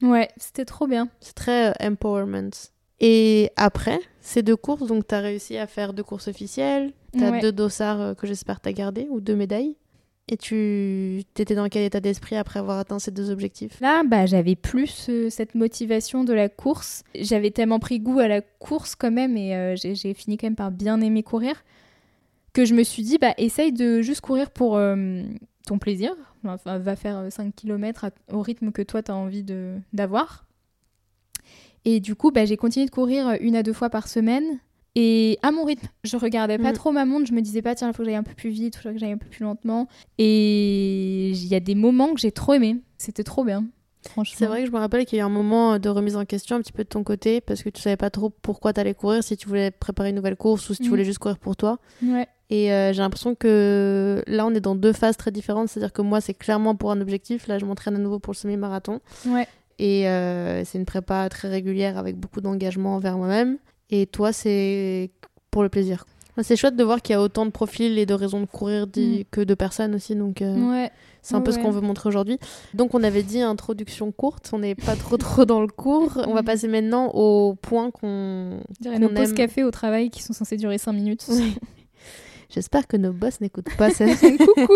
[0.02, 1.08] Ouais, c'était trop bien.
[1.20, 2.50] C'est très euh, empowerment.
[3.00, 6.92] Et après ces deux courses, donc tu as réussi à faire deux courses officielles.
[7.16, 7.40] Tu as Ouais.
[7.40, 9.76] deux dossards euh, que j'espère t'as gardé ou deux médailles.
[10.28, 13.78] Et tu étais dans quel état d'esprit après avoir atteint ces deux objectifs?
[13.80, 17.04] Là, bah, j'avais plus euh, cette motivation de la course.
[17.14, 20.56] J'avais tellement pris goût à la course quand même et euh, j'ai fini quand même
[20.56, 21.62] par bien aimer courir
[22.54, 25.22] que je me suis dit, bah, essaye de juste courir pour euh,
[25.66, 26.14] ton plaisir.
[26.46, 29.44] Enfin, va faire 5 km au rythme que toi, tu as envie
[29.92, 30.46] d'avoir.
[31.84, 34.60] Et du coup, bah, j'ai continué de courir une à deux fois par semaine.
[34.96, 36.74] Et à mon rythme, je regardais pas Mm.
[36.74, 38.50] trop ma montre, je me disais pas, tiens, il faut que j'aille un peu plus
[38.50, 39.88] vite, il faut que j'aille un peu plus lentement.
[40.18, 42.76] Et il y a des moments que j'ai trop aimé.
[42.98, 43.64] C'était trop bien.
[44.08, 44.34] Franchement.
[44.38, 46.24] C'est vrai que je me rappelle qu'il y a eu un moment de remise en
[46.26, 48.92] question un petit peu de ton côté parce que tu savais pas trop pourquoi t'allais
[48.94, 50.90] courir, si tu voulais préparer une nouvelle course ou si tu Mm.
[50.90, 51.78] voulais juste courir pour toi.
[52.04, 52.28] Ouais.
[52.50, 55.68] Et euh, j'ai l'impression que là, on est dans deux phases très différentes.
[55.70, 57.46] C'est-à-dire que moi, c'est clairement pour un objectif.
[57.48, 59.00] Là, je m'entraîne à nouveau pour le semi-marathon.
[59.26, 59.48] Ouais.
[59.78, 63.56] Et euh, c'est une prépa très régulière avec beaucoup d'engagement envers moi-même.
[63.90, 65.10] Et toi, c'est
[65.50, 66.04] pour le plaisir.
[66.42, 68.88] C'est chouette de voir qu'il y a autant de profils et de raisons de courir
[68.88, 70.16] di- que de personnes aussi.
[70.16, 70.90] Donc, euh, Ouais.
[71.22, 72.38] c'est un peu ce qu'on veut montrer aujourd'hui.
[72.74, 74.50] Donc, on avait dit introduction courte.
[74.52, 76.18] On n'est pas trop trop dans le cours.
[76.26, 76.46] On va Mhm.
[76.46, 78.58] passer maintenant au point qu'on.
[78.82, 81.24] Qu'on nos pauses café au travail qui sont censées durer 5 minutes.
[81.28, 81.54] Oui.
[82.50, 84.18] J'espère que nos boss n'écoutent pas cette.
[84.38, 84.72] Coucou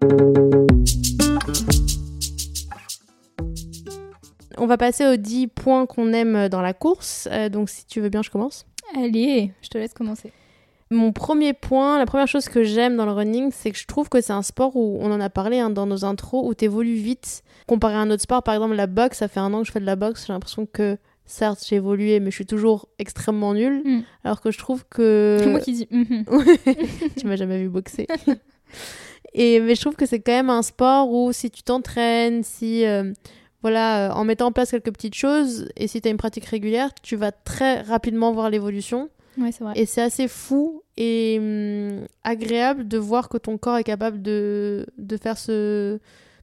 [4.58, 7.28] On va passer aux 10 points qu'on aime dans la course.
[7.30, 8.66] Euh, donc, si tu veux bien, je commence.
[8.96, 10.32] Allez, je te laisse commencer.
[10.90, 14.10] Mon premier point, la première chose que j'aime dans le running, c'est que je trouve
[14.10, 16.66] que c'est un sport où on en a parlé hein, dans nos intros, où tu
[16.66, 17.42] évolues vite.
[17.66, 19.72] Comparé à un autre sport, par exemple la boxe, ça fait un an que je
[19.72, 23.54] fais de la boxe, j'ai l'impression que certes j'ai évolué, mais je suis toujours extrêmement
[23.54, 23.82] nulle.
[23.84, 24.02] Mm.
[24.24, 25.38] Alors que je trouve que.
[25.40, 25.88] C'est moi qui dis.
[25.90, 26.24] mhm.
[27.16, 28.06] tu m'as jamais vu boxer.
[29.34, 32.84] Et mais je trouve que c'est quand même un sport où si tu t'entraînes, si
[32.84, 33.12] euh,
[33.62, 36.44] voilà, euh, en mettant en place quelques petites choses et si tu as une pratique
[36.46, 39.08] régulière, tu vas très rapidement voir l'évolution.
[39.38, 39.72] Ouais, c'est vrai.
[39.76, 44.86] Et c'est assez fou et hum, agréable de voir que ton corps est capable de,
[44.98, 45.98] de faire ce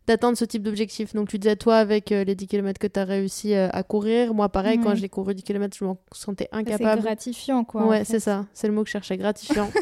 [0.08, 1.13] d'atteindre ce type d'objectif.
[1.13, 3.84] Donc tu disais toi avec euh, les 10 km que tu as réussi euh, à
[3.84, 7.03] courir, moi pareil quand j'ai couru 10 km, je me sentais C'est incapable.
[7.03, 7.86] gratifiant, quoi.
[7.86, 9.69] ouais, en c'est ça, c'est le mot que je cherchais, gratifiant.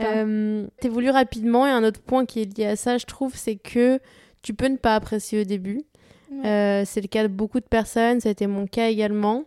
[0.00, 3.56] Euh, T'évolues rapidement et un autre point qui est lié à ça, je trouve, c'est
[3.56, 3.98] que
[4.42, 5.82] tu peux ne pas apprécier au début.
[6.30, 6.46] Ouais.
[6.46, 9.44] Euh, c'est le cas de beaucoup de personnes, ça a été mon cas également.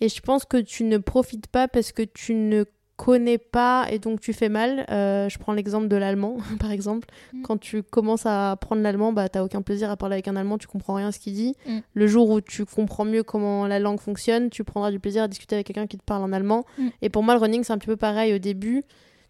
[0.00, 2.64] Et je pense que tu ne profites pas parce que tu ne
[2.96, 4.86] connais pas et donc tu fais mal.
[4.90, 7.08] Euh, je prends l'exemple de l'allemand, par exemple.
[7.32, 7.42] Mm.
[7.42, 10.58] Quand tu commences à apprendre l'allemand, bah, t'as aucun plaisir à parler avec un allemand,
[10.58, 11.54] tu comprends rien à ce qu'il dit.
[11.66, 11.78] Mm.
[11.94, 15.28] Le jour où tu comprends mieux comment la langue fonctionne, tu prendras du plaisir à
[15.28, 16.64] discuter avec quelqu'un qui te parle en allemand.
[16.78, 16.88] Mm.
[17.02, 18.82] Et pour moi, le running, c'est un petit peu pareil au début.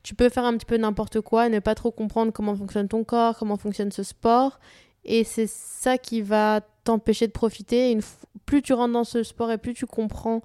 [0.02, 3.04] Tu peux faire un petit peu n'importe quoi, ne pas trop comprendre comment fonctionne ton
[3.04, 4.60] corps, comment fonctionne ce sport.
[5.04, 7.90] Et c'est ça qui va t'empêcher de profiter.
[7.92, 8.00] Une
[8.46, 10.42] Plus tu rentres dans ce sport et plus tu comprends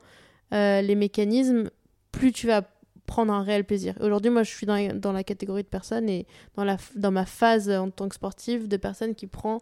[0.54, 1.70] euh, les mécanismes,
[2.12, 2.64] plus tu vas
[3.06, 3.96] prendre un réel plaisir.
[4.02, 6.96] Aujourd'hui, moi, je suis dans, la- dans la catégorie de personnes et dans, la, f-
[6.96, 9.60] dans ma phase en tant que sportive de personnes qui prend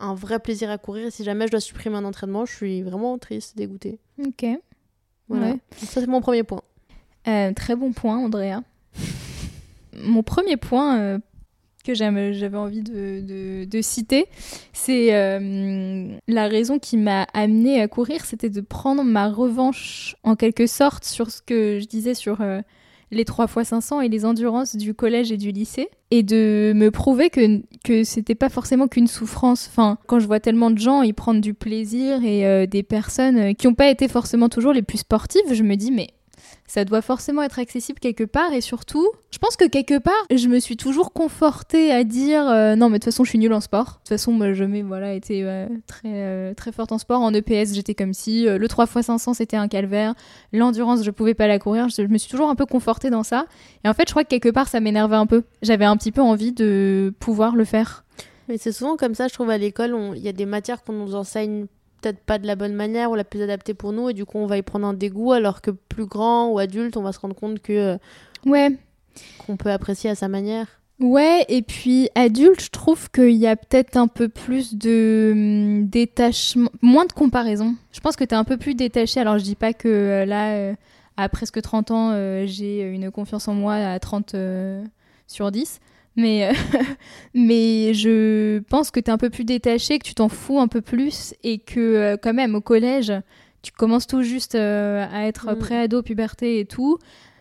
[0.00, 1.06] un vrai plaisir à courir.
[1.06, 3.98] Et si jamais je dois supprimer un entraînement, je suis vraiment triste, dégoûtée.
[4.24, 4.46] Ok.
[5.28, 5.52] Voilà.
[5.52, 5.58] Ouais.
[5.76, 6.62] Ça, c'est mon premier point.
[7.28, 8.62] Euh, très bon point, Andrea.
[10.04, 11.18] Mon premier point euh,
[11.82, 14.26] que j'avais envie de, de- de citer,
[14.72, 20.36] c'est euh, la raison qui m'a amenée à courir, c'était de prendre ma revanche en
[20.36, 22.60] quelque sorte sur ce que je disais sur euh,
[23.10, 26.90] les 3 x 500 et les endurances du collège et du lycée et de me
[26.90, 29.68] prouver que, que c'était pas forcément qu'une souffrance.
[29.70, 33.38] Enfin, quand je vois tellement de gens y prendre du plaisir et euh, des personnes
[33.38, 36.08] euh, qui n'ont pas été forcément toujours les plus sportives, je me dis mais
[36.66, 40.48] ça doit forcément être accessible quelque part et surtout, je pense que quelque part, je
[40.48, 43.52] me suis toujours confortée à dire euh, non mais de toute façon je suis nulle
[43.52, 43.84] en sport.
[43.84, 47.20] De toute façon moi je m'ai voilà été euh, très euh, très forte en sport.
[47.20, 50.14] En EPS j'étais comme si le 3 x 500 c'était un calvaire,
[50.52, 51.88] l'endurance je pouvais pas la courir.
[51.88, 53.46] Je, je me suis toujours un peu confortée dans ça
[53.84, 55.42] et en fait je crois que quelque part ça m'énervait un peu.
[55.62, 58.04] J'avais un petit peu envie de pouvoir le faire.
[58.48, 60.92] Mais c'est souvent comme ça, je trouve, à l'école, il y a des matières qu'on
[60.92, 61.66] nous enseigne
[62.02, 64.38] peut-être pas de la bonne manière ou la plus adaptée pour nous, et du coup,
[64.38, 67.20] on va y prendre un dégoût, alors que plus grand ou adulte, on va se
[67.20, 67.96] rendre compte que euh,
[68.44, 68.76] Ouais,
[69.38, 70.66] qu'on peut apprécier à sa manière.
[71.00, 75.86] Ouais, et puis adulte, je trouve qu'il y a peut-être un peu plus de hum,
[75.88, 77.74] détachement, moins de comparaison.
[77.92, 79.18] Je pense que tu es un peu plus détaché.
[79.20, 80.74] Alors je dis pas que euh, là, euh,
[81.16, 84.84] à presque 30 ans, euh, j'ai une confiance en moi à 30 euh,
[85.26, 85.80] sur 10.
[86.16, 86.52] Mais, euh,
[87.34, 90.68] mais je pense que tu es un peu plus détaché, que tu t'en fous un
[90.68, 93.12] peu plus et que euh, quand même au collège,
[93.62, 95.58] tu commences tout juste euh, à être Mm.
[95.58, 96.98] pré-ado, puberté et tout.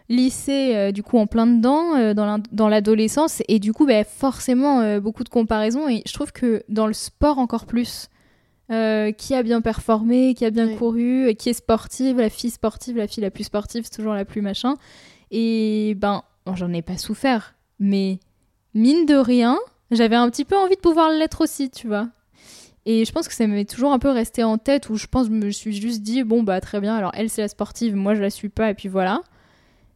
[0.09, 2.13] Lycée, euh, du coup, en plein dedans,
[2.51, 3.41] dans l'adolescence.
[3.47, 5.87] Et du coup, bah, forcément, beaucoup de comparaisons.
[5.87, 8.07] Et je trouve que dans le sport, encore plus,
[8.71, 10.75] euh, qui a bien performé, qui a bien Oui.
[10.77, 14.25] couru, qui est sportive, la fille sportive, la fille la plus sportive, c'est toujours la
[14.25, 14.75] plus machin.
[15.31, 17.55] Et ben, bon, j'en ai pas souffert.
[17.79, 18.19] Mais
[18.73, 19.57] mine de rien,
[19.91, 22.07] j'avais un petit peu envie de pouvoir l'être aussi, tu vois.
[22.85, 25.27] Et je pense que ça m'est toujours un peu resté en tête où je pense
[25.27, 27.95] que je me suis juste dit bon bah très bien alors elle c'est la sportive
[27.95, 29.21] moi je la suis pas et puis voilà.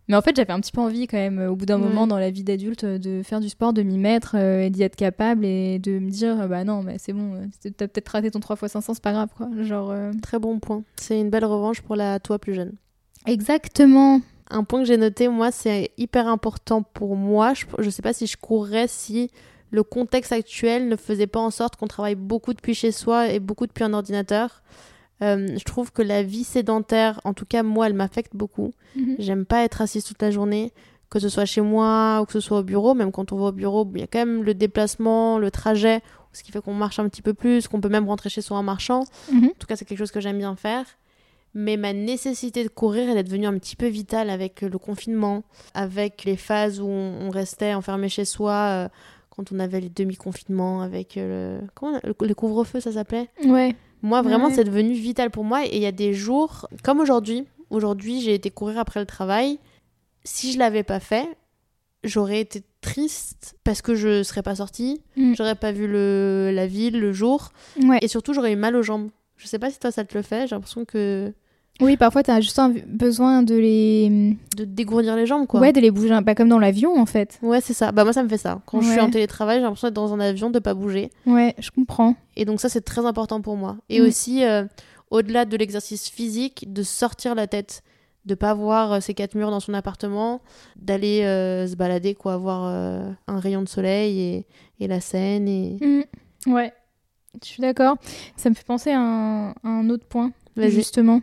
[0.07, 1.87] Mais en fait j'avais un petit peu envie quand même euh, au bout d'un Ouais.
[1.89, 4.69] moment dans la vie d'adulte euh, de faire du sport, de m'y mettre euh, et
[4.69, 8.29] d'y être capable et de me dire bah non mais c'est bon t'as peut-être raté
[8.29, 9.49] ton 3x500 c'est pas grave quoi.
[9.63, 10.83] Genre euh, Très bon point.
[10.97, 12.73] C'est une belle revanche pour la toi plus jeune.
[13.25, 14.21] exactement.
[14.49, 17.53] Un point que j'ai noté, moi, c'est hyper important pour moi.
[17.53, 19.31] Je, je sais pas si je courrais si
[19.71, 23.39] le contexte actuel ne faisait pas en sorte qu'on travaille beaucoup depuis chez soi et
[23.39, 24.61] beaucoup depuis un ordinateur.
[25.21, 28.71] Euh, je trouve que la vie sédentaire, en tout cas moi, elle m'affecte beaucoup.
[29.19, 30.71] J'aime pas être assise toute la journée,
[31.09, 32.93] que ce soit chez moi ou que ce soit au bureau.
[32.93, 36.01] Même quand on va au bureau, il y a quand même le déplacement, le trajet,
[36.33, 38.57] ce qui fait qu'on marche un petit peu plus, qu'on peut même rentrer chez soi
[38.57, 39.05] en marchant.
[39.31, 39.45] Mhm.
[39.45, 40.85] En tout cas, c'est quelque chose que j'aime bien faire.
[41.57, 45.43] Mais ma nécessité de courir, elle est devenue un petit peu vitale avec le confinement,
[45.73, 48.89] avec les phases où on, restait enfermé chez soi, euh,
[49.29, 53.29] quand on avait les demi-confinements, avec euh, le, comment a- le couvre-feu, ça s'appelait?
[53.45, 53.73] Ouais.
[54.01, 54.53] Moi, vraiment, Ouais.
[54.53, 55.65] c'est devenu vital pour moi.
[55.65, 59.57] Et il y a des jours, comme aujourd'hui, aujourd'hui, j'ai été courir après le travail.
[60.25, 61.27] Si je l'avais pas fait,
[62.03, 65.33] j'aurais été triste parce que je serais pas sortie, Mm.
[65.35, 67.49] j'aurais pas vu le, la ville le jour,
[67.81, 67.99] Ouais.
[68.01, 69.09] et surtout j'aurais eu mal aux jambes.
[69.37, 71.33] Je sais pas si toi ça te le fait, j'ai l'impression que
[71.81, 75.59] Oui parfois t'as juste un- besoin de les de dégourdir les jambes quoi.
[75.59, 77.37] ouais de les bouger pas comme dans l'avion en fait.
[77.41, 77.91] Ouais, c'est ça.
[77.91, 78.61] Bah moi ça me fait ça.
[78.65, 81.09] Quand je suis en télétravail, j'ai l'impression d'être dans un avion, de pas bouger.
[81.25, 82.15] Ouais je comprends.
[82.37, 83.77] Et donc ça, c'est très important pour moi.
[83.89, 84.05] Et Mm.
[84.05, 84.63] aussi, euh,
[85.11, 87.83] au-delà de l'exercice physique, de sortir la tête,
[88.25, 90.41] de pas voir euh, ces quatre murs dans son appartement,
[90.77, 94.45] d'aller euh, se balader, quoi, voir euh, un rayon de soleil et,
[94.79, 95.47] et la Seine.
[95.47, 95.77] Et...
[95.81, 96.51] Mm.
[96.53, 96.73] Ouais,
[97.41, 97.97] je suis d'accord.
[98.37, 100.31] Ça me fait penser à un, à un autre point.
[100.57, 101.21] Justement.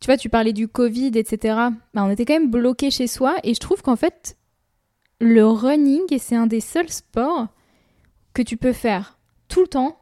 [0.00, 1.56] Tu vois, tu parlais du Covid, etc.
[1.94, 4.36] Bah, on était quand même bloqués chez soi et je trouve qu'en fait,
[5.20, 7.48] le running, c'est un des seuls sports
[8.34, 9.98] que tu peux faire tout le temps,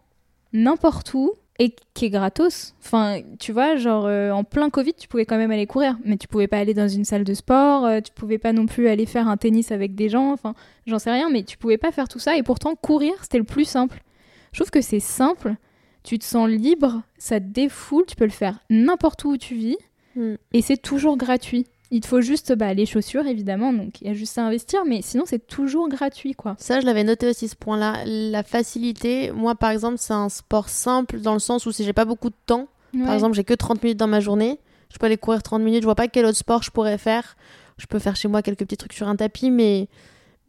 [0.52, 2.74] n'importe où et qui est gratos.
[2.85, 6.18] Enfin, tu vois, genre euh, en plein Covid, tu pouvais quand même aller courir, mais
[6.18, 8.88] tu pouvais pas aller dans une salle de sport, euh, tu pouvais pas non plus
[8.88, 10.55] aller faire un tennis avec des gens, enfin,
[10.87, 13.44] j'en sais rien, mais tu pouvais pas faire tout ça et pourtant courir, c'était le
[13.44, 14.02] plus simple.
[14.52, 15.55] Je trouve que c'est simple,
[16.07, 19.55] tu te sens libre, ça te défoule, tu peux le faire n'importe où où tu
[19.55, 19.77] vis
[20.16, 20.35] Mm.
[20.55, 21.66] et c'est toujours gratuit.
[21.90, 24.85] Il te faut juste bah, les chaussures évidemment, donc il y a juste à investir,
[24.85, 26.57] mais sinon c'est toujours gratuit quoi.
[26.59, 28.03] Ça, je l'avais noté aussi, ce point-là.
[28.07, 31.92] La facilité, moi, par exemple, c'est un sport simple dans le sens où si j'ai
[31.92, 32.69] pas beaucoup de temps,
[33.05, 34.59] Par exemple, j'ai que 30 minutes dans ma journée.
[34.90, 35.83] Je peux aller courir 30 minutes.
[35.83, 37.37] Je vois pas quel autre sport je pourrais faire.
[37.77, 39.88] Je peux faire chez moi quelques petits trucs sur un tapis, mais,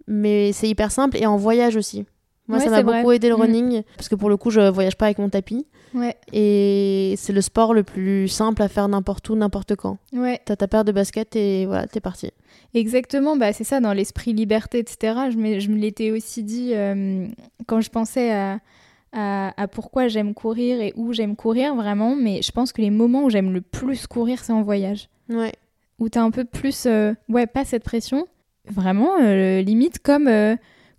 [0.08, 1.18] mais c'est hyper simple.
[1.18, 2.06] Et en voyage aussi.
[2.48, 3.16] Moi, Ouais, ça m'a beaucoup vrai.
[3.18, 3.42] aidé le Mm.
[3.42, 3.84] running.
[3.98, 5.66] Parce que pour le coup, je voyage pas avec mon tapis.
[5.94, 9.98] ouais, Et c'est le sport le plus simple à faire n'importe où, n'importe quand.
[10.14, 10.40] ouais.
[10.46, 12.32] T'as ta paire de baskets et voilà, t'es parti.
[12.74, 15.30] Exactement, bah c'est ça, dans l'esprit liberté, etc.
[15.32, 17.28] Je me, je me l'étais aussi dit euh,
[17.66, 18.60] quand je pensais à,
[19.14, 22.90] à, à pourquoi j'aime courir et où j'aime courir vraiment, mais je pense que les
[22.92, 25.10] moments où j'aime le plus courir, c'est en voyage.
[25.30, 25.54] Ouais.
[26.00, 28.28] Où t'as un peu plus, euh, ouais, pas cette pression,
[28.70, 30.28] vraiment, euh, limite comme,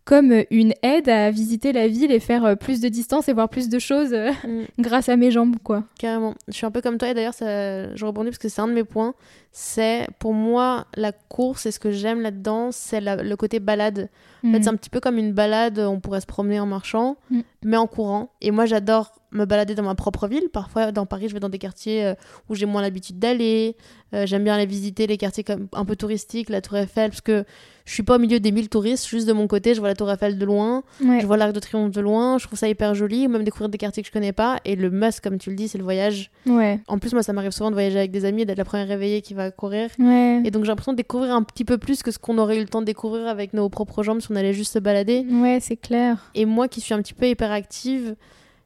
[0.09, 3.51] comme une aide à visiter la ville et faire euh, plus de distance et voir
[3.51, 4.63] plus de choses euh, Mm.
[4.79, 5.85] grâce à mes jambes, quoi.
[5.99, 6.35] Carrément.
[6.49, 7.95] Je suis un peu comme toi et d'ailleurs, ça...
[7.95, 9.13] je rebondis parce que c'est un de mes points.
[9.53, 14.09] C'est pour moi la course et ce que j'aime là-dedans, c'est la- le côté balade.
[14.45, 14.63] En fait, Mm.
[14.63, 17.41] c'est un petit peu comme une balade, on pourrait se promener en marchant, Mm.
[17.65, 18.31] mais en courant.
[18.41, 20.49] Et moi, j'adore me balader dans ma propre ville.
[20.53, 22.15] Parfois, dans Paris, je vais dans des quartiers euh,
[22.49, 23.77] où j'ai moins l'habitude d'aller.
[24.15, 27.21] Euh, J'aime bien aller visiter les quartiers comme un peu touristiques, la Tour Eiffel, parce
[27.21, 27.45] que
[27.85, 29.95] je suis pas au milieu des mille touristes, juste de mon côté, je vois la
[29.95, 31.21] Tour Eiffel de loin, Ouais.
[31.21, 33.69] je vois l'Arc de Triomphe de loin, je trouve ça hyper joli, ou même découvrir
[33.69, 34.61] des quartiers que je connais pas.
[34.65, 36.31] Et le must, comme tu le dis, c'est le voyage.
[36.47, 36.81] Ouais.
[36.89, 38.89] En plus, moi, ça m'arrive souvent de voyager avec des amis et d'être la première
[38.89, 39.91] réveillée qui va courir.
[39.99, 40.41] Ouais.
[40.45, 42.61] Et donc, j'ai l'impression de découvrir un petit peu plus que ce qu'on aurait eu
[42.61, 45.27] le temps de découvrir avec nos propres jambes si on allait juste se balader.
[45.31, 46.31] Ouais, c'est clair.
[46.35, 48.17] Et moi qui suis un petit peu hyperactive,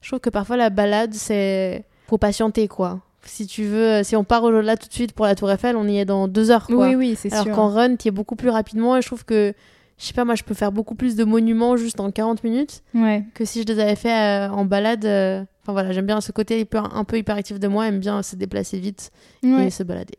[0.02, 1.84] je trouve que parfois la balade, c'est.
[2.08, 3.00] Faut patienter, quoi.
[3.24, 5.86] Si tu veux, si on part au-delà tout de suite pour la Tour Eiffel, on
[5.88, 6.88] y est dans deux heures, quoi.
[6.88, 7.54] Oui, oui, c'est Alors sûr.
[7.54, 9.54] qu'en run, tu es beaucoup plus rapidement et je trouve que.
[9.98, 12.82] Je sais pas, moi, je peux faire beaucoup plus de monuments juste en 40 minutes
[12.92, 13.24] Ouais.
[13.34, 15.04] que si je les avais fait euh, en balade.
[15.04, 18.34] euh, Enfin voilà, j'aime bien ce côté un peu hyperactif de moi, j'aime bien se
[18.34, 19.12] déplacer vite
[19.44, 19.66] Ouais.
[19.66, 20.18] et se balader.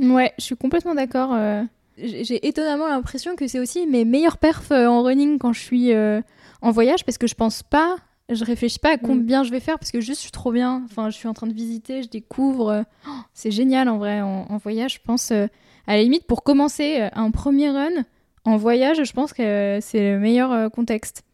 [0.00, 1.30] Ouais, je suis complètement d'accord.
[1.34, 1.62] euh.
[1.98, 5.92] J'ai étonnamment l'impression que c'est aussi mes meilleurs perfs euh, en running quand je suis
[5.92, 6.20] euh,
[6.62, 7.96] en voyage parce que je pense pas
[8.30, 10.82] Je réfléchis pas à combien je vais faire parce que juste je suis trop bien.
[10.84, 12.84] Enfin, je suis en train de visiter, je découvre.
[13.06, 14.94] Oh, c'est génial en vrai en, en voyage.
[14.94, 15.46] Je pense euh,
[15.86, 18.04] à la limite pour commencer euh, un premier run
[18.44, 21.24] en voyage, je pense que c'est le meilleur euh, contexte.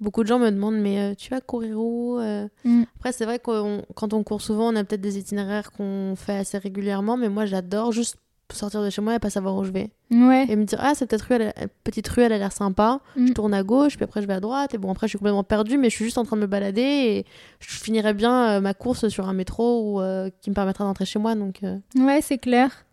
[0.00, 2.18] Beaucoup de gens me demandent, mais tu vas courir où
[2.64, 2.82] Mm.
[2.96, 6.36] Après, c'est vrai que quand on court souvent, on a peut-être des itinéraires qu'on fait
[6.36, 8.16] assez régulièrement, mais moi, j'adore juste
[8.56, 9.90] sortir de chez moi et pas savoir où je vais.
[10.10, 10.46] Ouais.
[10.48, 11.52] Et me dire, ah, cette elle-
[11.84, 13.00] petite ruelle, elle a l'air sympa.
[13.16, 13.26] Mm.
[13.28, 14.74] Je tourne à gauche, puis après, je vais à droite.
[14.74, 16.46] Et bon, après, je suis complètement perdue, mais je suis juste en train de me
[16.46, 17.26] balader et
[17.60, 21.04] je finirai bien euh, ma course sur un métro ou, euh, qui me permettra d'entrer
[21.04, 21.34] chez moi.
[21.34, 22.86] Donc, euh, Ouais, c'est clair.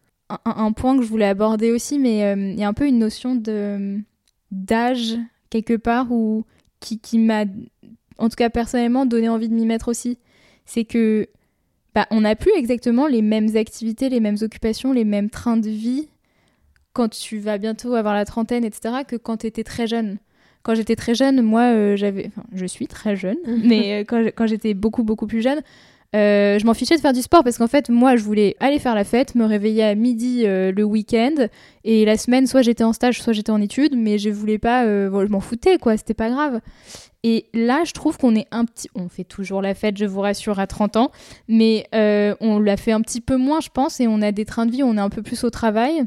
[0.44, 2.98] Un, point que je voulais aborder aussi, mais euh, il y a un peu une
[2.98, 4.00] notion de
[4.52, 5.18] d'âge
[5.52, 6.46] quelque part ou
[6.80, 7.46] qui, qui m'a,
[8.18, 10.18] en tout cas personnellement, donné envie de m'y mettre aussi.
[10.66, 11.28] C'est que
[11.96, 15.70] bah, on n'a plus exactement les mêmes activités, les mêmes occupations, les mêmes trains de
[15.70, 16.10] vie
[16.92, 20.18] quand tu vas bientôt avoir la trentaine, etc., que quand tu étais très jeune.
[20.64, 24.48] Quand j'étais très jeune, moi, euh, j'avais, enfin, je suis très jeune, mais euh, quand,
[24.48, 25.62] j'étais beaucoup beaucoup plus jeune,
[26.16, 28.80] euh, je m'en fichais de faire du sport parce qu'en fait, moi, je voulais aller
[28.80, 31.48] faire la fête, me réveiller à midi euh, le week-end
[31.84, 34.86] et la semaine, soit j'étais en stage, soit j'étais en études, mais je voulais pas,
[34.86, 36.62] euh, bon, je m'en foutais quoi, c'était pas grave.
[37.28, 40.22] Et là, je trouve qu'on est un petit, on fait toujours la fête, je vous
[40.22, 41.12] rassure, à 30 ans,
[41.48, 44.46] mais euh, on l'a fait un petit peu moins, je pense, et on a des
[44.46, 46.04] trains de vie, on est un peu plus au travail.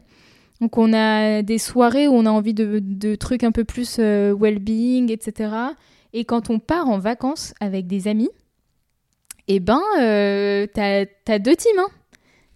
[0.61, 3.97] Donc on a des soirées où on a envie de, de trucs un peu plus
[3.99, 5.51] euh, well-being, etc.
[6.13, 8.31] Et quand on part en vacances avec des amis,
[9.49, 11.81] eh ben, euh, t'as t'as deux teams.
[11.81, 11.89] Hein.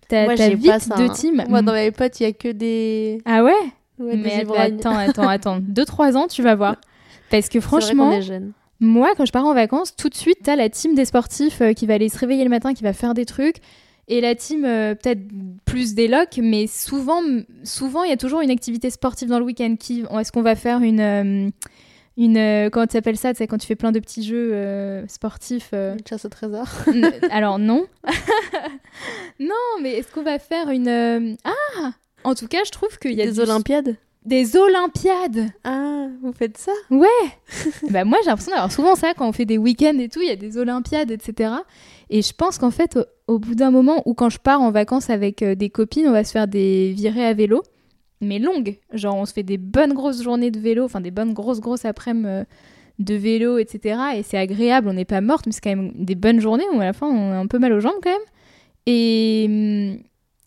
[0.07, 0.95] T'as vite pas ça.
[0.95, 1.13] deux hein.
[1.13, 1.45] teams.
[1.49, 3.19] Moi, dans mes potes, il y a que des.
[3.25, 3.53] Ah ouais,
[3.99, 5.59] Mais attends, attends, attends.
[5.61, 6.77] Deux, trois ans, tu vas voir.
[7.33, 8.41] Parce que C'est vrai franchement, est
[8.79, 11.73] moi, quand je pars en vacances, tout de suite, t'as la team des sportifs euh,
[11.73, 13.57] qui va aller se réveiller le matin, qui va faire des trucs.
[14.09, 15.21] Et la team, euh, peut-être
[15.65, 17.21] plus des locs, mais souvent,
[17.63, 19.77] souvent, il y a toujours une activité sportive dans le week-end.
[19.79, 21.49] Qui, est-ce qu'on va faire une, euh,
[22.17, 25.05] une, euh, comment tu appelles ça, tu sais, quand tu fais plein de petits jeux
[25.07, 25.71] sportifs.
[25.73, 26.67] Une chasse au trésor.
[27.31, 27.87] Alors non.
[29.39, 31.37] non, mais est-ce qu'on va faire une...
[31.45, 31.93] Ah
[32.25, 33.97] En tout cas, je trouve qu'il y a Des du- Olympiades?
[34.25, 36.73] Des Olympiades Ah, vous faites ça?
[37.91, 40.29] Bah, Moi, j'ai l'impression d'avoir souvent ça quand on fait des week-ends et tout, il
[40.29, 41.55] y a des Olympiades, etc.
[42.09, 44.71] Et je pense qu'en fait, au, au bout d'un moment, ou quand je pars en
[44.71, 47.63] vacances avec euh, des copines, on va se faire des virées à vélo,
[48.21, 48.79] mais longues.
[48.93, 51.85] Genre, on se fait des bonnes grosses journées de vélo, enfin des bonnes grosses, grosses
[51.85, 52.45] après-midi euh,
[53.01, 53.99] de vélo, etc.
[54.17, 56.81] Et c'est agréable, on n'est pas morte, mais c'est quand même des bonnes journées où
[56.81, 58.21] à la fin, on a un peu mal aux jambes quand même.
[58.87, 60.03] Et, hum,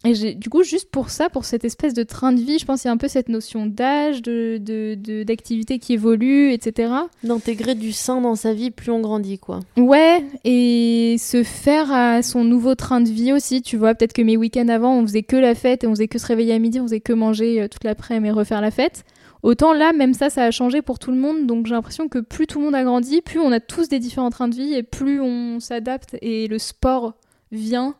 [0.05, 2.81] et du coup, juste pour ça, pour cette espèce de train de vie, je pense
[2.81, 6.93] qu'il y a un peu cette notion d'âge, de- d'activité qui évolue, etc.
[7.23, 9.59] D'intégrer du sein dans sa vie, plus on grandit, quoi.
[9.77, 13.95] Ouais, et se faire à son nouveau train de vie aussi, tu vois.
[13.95, 16.27] Peut-être que mes week-ends avant, on faisait que la fête et on faisait que se
[16.27, 19.03] réveiller à midi, on faisait que manger euh, toute l'après-midi et refaire la fête.
[19.43, 21.45] Autant là, même ça, ça a changé pour tout le monde.
[21.45, 23.99] Donc j'ai l'impression que plus tout le monde a grandi, plus on a tous des
[23.99, 27.13] différents trains de vie et plus on s'adapte et le sport
[27.51, 27.93] vient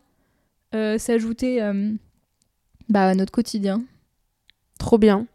[0.74, 1.92] euh, s'ajouter euh,
[2.88, 3.84] bah, à notre quotidien.
[4.78, 5.26] Trop bien.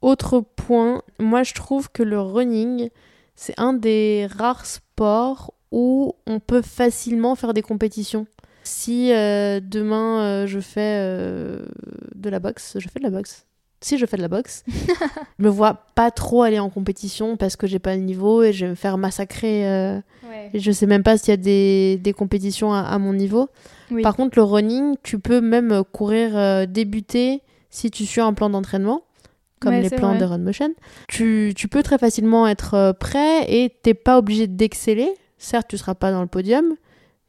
[0.00, 2.90] Autre point, moi je trouve que le running,
[3.36, 8.26] c'est un des rares sports où on peut facilement faire des compétitions.
[8.64, 10.98] Si euh, demain je fais
[12.14, 13.46] de la boxe, je fais de la boxe.
[13.82, 14.64] Si je fais de la boxe,
[15.38, 18.52] je me vois pas trop aller en compétition parce que j'ai pas le niveau et
[18.52, 19.68] je vais me faire massacrer.
[19.68, 20.00] euh,
[20.54, 23.48] et je sais même pas s'il y a des, des compétitions à, à mon niveau.
[23.90, 24.02] Oui.
[24.02, 28.32] Par contre, le running, tu peux même euh, courir, euh, débuter si tu suis un
[28.34, 29.02] plan d'entraînement,
[29.60, 30.18] comme Ouais, les plans vrai.
[30.18, 30.70] de Run Motion.
[31.08, 35.10] Tu, tu peux très facilement être euh, prêt et t'es pas obligé d'exceller.
[35.38, 36.74] Certes, tu seras pas dans le podium.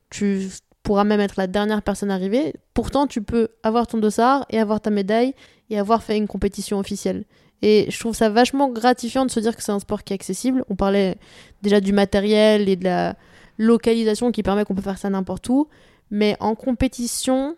[0.09, 0.47] Tu
[0.83, 2.53] pourras même être la dernière personne arrivée.
[2.73, 5.33] Pourtant, tu peux avoir ton dossard et avoir ta médaille
[5.73, 7.23] et avoir fait une compétition officielle.
[7.61, 10.15] Et je trouve ça vachement gratifiant de se dire que c'est un sport qui est
[10.15, 10.63] accessible.
[10.69, 11.15] On parlait
[11.61, 13.15] déjà du matériel et de la
[13.57, 15.67] localisation qui permet qu'on peut faire ça n'importe où.
[16.11, 17.55] Mais en compétition,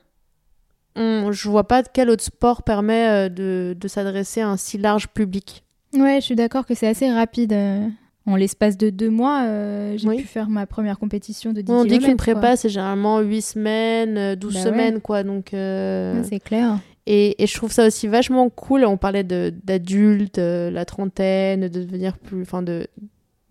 [0.95, 4.78] on, je vois pas quel autre sport permet euh, de, de s'adresser à un si
[4.78, 5.63] large public.
[5.93, 7.54] Ouais, je suis d'accord que c'est assez rapide.
[7.54, 7.88] euh.
[8.28, 10.17] En l'espace de deux mois, euh, j'ai Oui.
[10.17, 14.17] pu faire ma première compétition de 10 on dit qu'une prépa, c'est généralement 8 semaines,
[14.17, 14.65] euh, 12 Bah ouais.
[14.65, 15.21] semaines, quoi.
[15.23, 16.80] Donc, euh, Ouais, c'est clair.
[17.07, 18.85] Et, et je trouve ça aussi vachement cool.
[18.85, 22.41] On parlait de- d'adultes, euh, la trentaine, de devenir plus.
[22.41, 22.87] Enfin, de,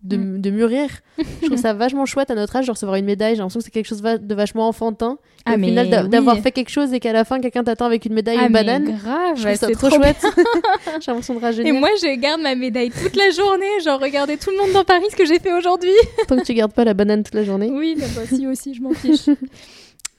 [0.03, 0.41] de, Mm.
[0.41, 0.87] de mûrir.
[1.41, 3.33] je trouve ça vachement chouette à notre âge de recevoir une médaille.
[3.35, 5.17] J'ai l'impression que c'est quelque chose de vachement enfantin.
[5.39, 6.09] Et Ah, au mais final, oui.
[6.09, 8.45] d'avoir fait quelque chose et qu'à la fin, quelqu'un t'attend avec une médaille et Ah,
[8.47, 8.85] une mais banane.
[8.97, 10.17] grave, Je trouve ça c'est trop, chouette.
[11.01, 11.73] J'ai l'impression de Et rajeunir.
[11.75, 13.79] moi, je garde ma médaille toute la journée.
[13.83, 15.89] Genre, regardez tout le monde dans Paris ce que j'ai fait aujourd'hui.
[16.27, 17.69] Tant que tu gardes pas la banane toute la journée.
[17.71, 19.29] Oui, bah, si aussi, je m'en fiche.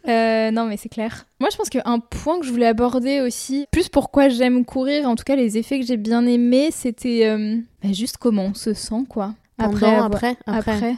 [0.09, 1.27] Euh, non, mais c'est clair.
[1.41, 5.17] Moi, je pense qu'un point que je voulais aborder aussi, plus pourquoi j'aime courir, en
[5.17, 8.73] tout cas les effets que j'ai bien aimés, c'était euh, bah, juste comment on se
[8.75, 9.35] sent, quoi.
[9.57, 10.73] Pendant, après, après.
[10.73, 10.97] après.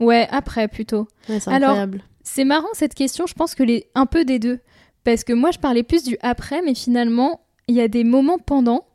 [0.00, 1.06] Ouais, après plutôt.
[1.28, 2.02] Ouais, Alors, incroyable.
[2.22, 4.60] C'est marrant cette question, je pense que les un peu des deux.
[5.04, 8.38] Parce que moi je parlais plus du après, mais finalement, il y a des moments
[8.38, 8.86] pendant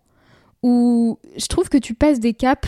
[0.63, 2.67] où je trouve que tu passes des caps.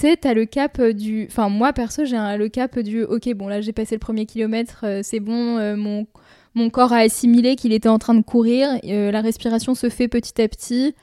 [0.00, 1.26] Tu sais, t'as le cap euh, du.
[1.28, 3.02] Enfin, moi perso, j'ai le cap du.
[3.02, 6.06] Ok, bon, là j'ai passé le premier kilomètre, euh, c'est bon, euh, mon,
[6.54, 10.40] mon corps a assimilé qu'il était en train de courir, la respiration se fait petit
[10.40, 10.94] à petit.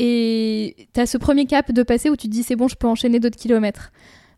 [0.00, 2.88] Et t'as ce premier cap de passer où tu te dis c'est bon, je peux
[2.88, 3.92] enchaîner d'autres kilomètres.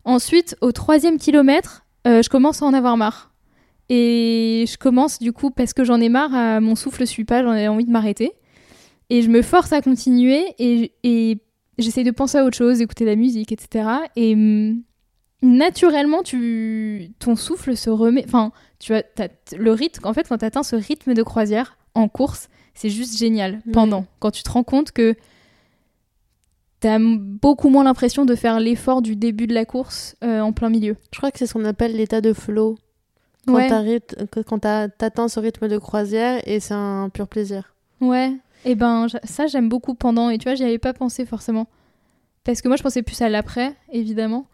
[0.05, 3.31] Ensuite, au troisième kilomètre, je commence à en avoir marre.
[3.89, 7.55] Et je commence du coup, parce que j'en ai marre, mon souffle suit pas, j'en
[7.55, 8.33] ai envie de m'arrêter.
[9.09, 11.39] Et je me force à continuer et, et
[11.77, 13.87] j'essaie de penser à autre chose, d'écouter de la musique, etc.
[14.15, 14.81] Et hum,
[15.41, 18.23] naturellement, tu, ton souffle se remet.
[18.25, 19.03] Enfin, tu as
[19.57, 20.05] le rythme.
[20.07, 23.61] En fait, quand tu atteins ce rythme de croisière en course, c'est juste génial.
[23.65, 23.71] Ouais.
[23.73, 25.15] Pendant, quand tu te rends compte que
[26.79, 30.69] t'as beaucoup moins l'impression de faire l'effort du début de la course euh, en plein
[30.69, 30.97] milieu.
[31.13, 32.77] Je crois que c'est ce qu'on appelle l'état de flow.
[33.47, 33.69] Quand Ouais.
[33.69, 37.73] t'atteins ce rythme de croisière et c'est un pur plaisir.
[38.01, 38.33] Ouais,
[38.65, 41.67] et ben ça j'aime beaucoup pendant, et tu vois, j'y avais pas pensé forcément.
[42.43, 44.45] Parce que moi je pensais plus à l'après, évidemment.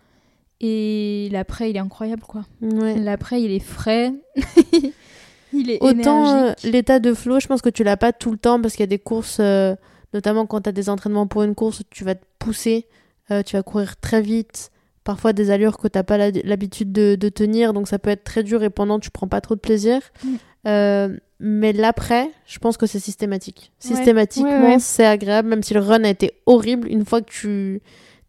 [0.62, 2.46] Et l'après il est incroyable quoi.
[2.62, 2.98] Ouais.
[2.98, 4.14] L'après il est frais,
[5.54, 8.38] il est Autant euh, l'état de flow, je pense que tu l'as pas tout le
[8.38, 9.76] temps parce qu'il y a des courses, euh,
[10.14, 12.88] notamment quand tu as des entraînements pour une course, tu vas te pousser,
[13.32, 14.70] euh, tu vas courir très vite,
[15.04, 18.24] parfois des allures que tu pas la- l'habitude de, de tenir, donc ça peut être
[18.24, 20.02] très dur et pendant tu prends pas trop de plaisir.
[20.24, 20.36] Mm.
[20.68, 23.72] Euh, mais l'après, je pense que c'est systématique.
[23.84, 23.96] Ouais.
[23.96, 24.80] Systématiquement, Ouais, ouais.
[24.80, 27.82] c'est agréable, même si le run a été horrible, une fois que tu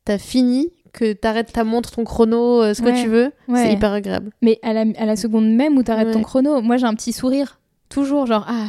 [0.07, 3.73] as fini, que tu arrêtes ta montre, ton chrono, euh, ce que tu veux, c'est
[3.73, 4.31] hyper agréable.
[4.43, 7.13] Mais à la, à la seconde même où t'arrêtes ton chrono, moi j'ai un petit
[7.13, 7.61] sourire.
[7.89, 8.69] Toujours genre, ah,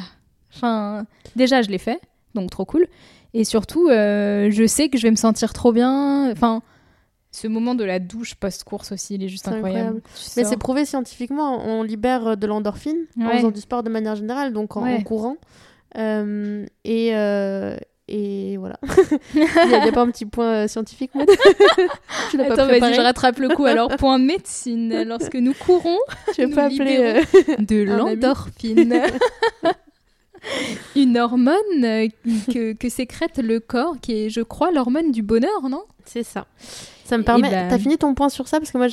[0.56, 1.06] enfin,
[1.36, 2.00] déjà je l'ai fait,
[2.34, 2.88] donc trop cool.
[3.34, 6.30] Et surtout, euh, je sais que je vais me sentir trop bien.
[6.32, 6.62] Enfin,
[7.32, 10.02] ce moment de la douche post-course aussi, il est juste incroyable.
[10.36, 14.16] Mais c'est prouvé scientifiquement, on libère euh, de l'endorphine en faisant du sport de manière
[14.16, 15.38] générale, donc en, courant.
[15.98, 17.76] Euh, et, euh,
[18.08, 18.78] et voilà.
[19.34, 21.30] Il n'y a, pas un petit point euh, scientifique, Maud
[22.30, 23.66] Tu l'as pas préparé je rattrape le coup.
[23.66, 25.04] Alors, point médecine.
[25.04, 25.98] Lorsque nous courons,
[26.34, 27.22] Tu veux nous pas appeler
[27.60, 29.02] de l'endorphine.
[30.96, 32.08] Une hormone euh,
[32.52, 35.84] que, que sécrète le corps, qui est, je crois, l'hormone du bonheur, non?
[36.06, 36.48] C'est ça.
[37.06, 37.50] Ça me permet.
[37.50, 38.60] ben- T'as fini ton point sur ça?
[38.60, 38.90] Parce que moi,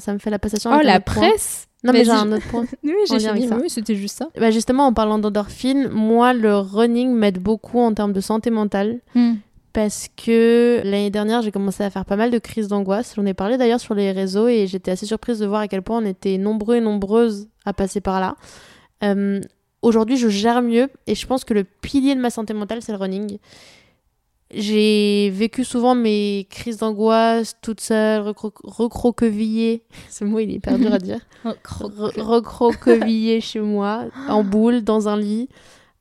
[0.00, 0.70] ça me fait la passation.
[0.74, 1.28] Oh, la point.
[1.28, 2.64] presse Non, mais j'ai un autre point.
[2.82, 3.48] Oui, j'ai fini.
[3.48, 3.56] ça.
[3.60, 4.28] Oui, c'était juste ça.
[4.38, 9.00] Bah, justement, en parlant d'endorphine, moi, le running m'aide beaucoup en termes de santé mentale.
[9.14, 9.34] Hmm.
[9.72, 13.12] parce que l'année dernière, j'ai commencé à faire pas mal de crises d'angoisse.
[13.16, 15.82] J'en ai parlé d'ailleurs sur les réseaux et j'étais assez surprise de voir à quel
[15.82, 18.36] point on était nombreux et nombreuses à passer par là.
[19.02, 19.40] Euh,
[19.84, 22.92] Aujourd'hui, je gère mieux et je pense que le pilier de ma santé mentale, c'est
[22.92, 23.38] le running.
[24.50, 29.82] J'ai vécu souvent mes crises d'angoisse toute seule, recro- recroquevillée.
[30.10, 31.20] Ce mot, il est hyper dur à dire.
[31.44, 35.48] Re- recroquevillée chez moi, en boule, dans un lit,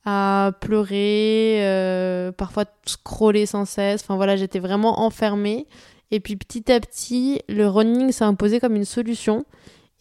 [0.05, 4.01] à pleurer, euh, parfois scroller sans cesse.
[4.03, 5.65] Enfin voilà, j'étais vraiment enfermée.
[6.11, 9.45] Et puis petit à petit, le running s'est imposé comme une solution.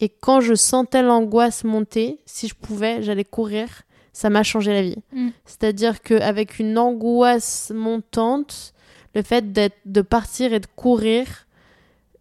[0.03, 3.83] Et quand je sentais l'angoisse monter, si je pouvais, j'allais courir.
[4.11, 4.97] Ça m'a changé la vie.
[5.13, 5.29] Mm.
[5.45, 8.73] C'est-à-dire qu'avec une angoisse montante,
[9.15, 11.47] le fait d'être, de partir et de courir,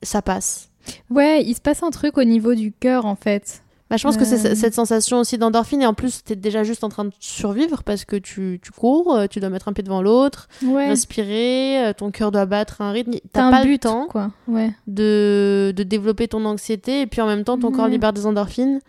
[0.01, 0.70] ça passe.
[1.11, 3.64] Ouais, il se passe un truc au niveau du cœur, en fait.
[3.93, 4.55] Bah, je pense que c'est Euh.
[4.55, 8.07] cette sensation aussi d'endorphine et en plus t'es déjà juste en train de survivre parce
[8.07, 10.88] que tu, tu cours, euh, tu dois mettre un pied devant l'autre, Ouais.
[10.88, 13.12] respirer, euh, ton cœur doit battre un rythme.
[13.34, 14.30] T'as pas but, le temps quoi.
[14.49, 14.70] Ouais.
[14.86, 18.80] de, de développer ton anxiété et puis en même temps ton corps libère des endorphines.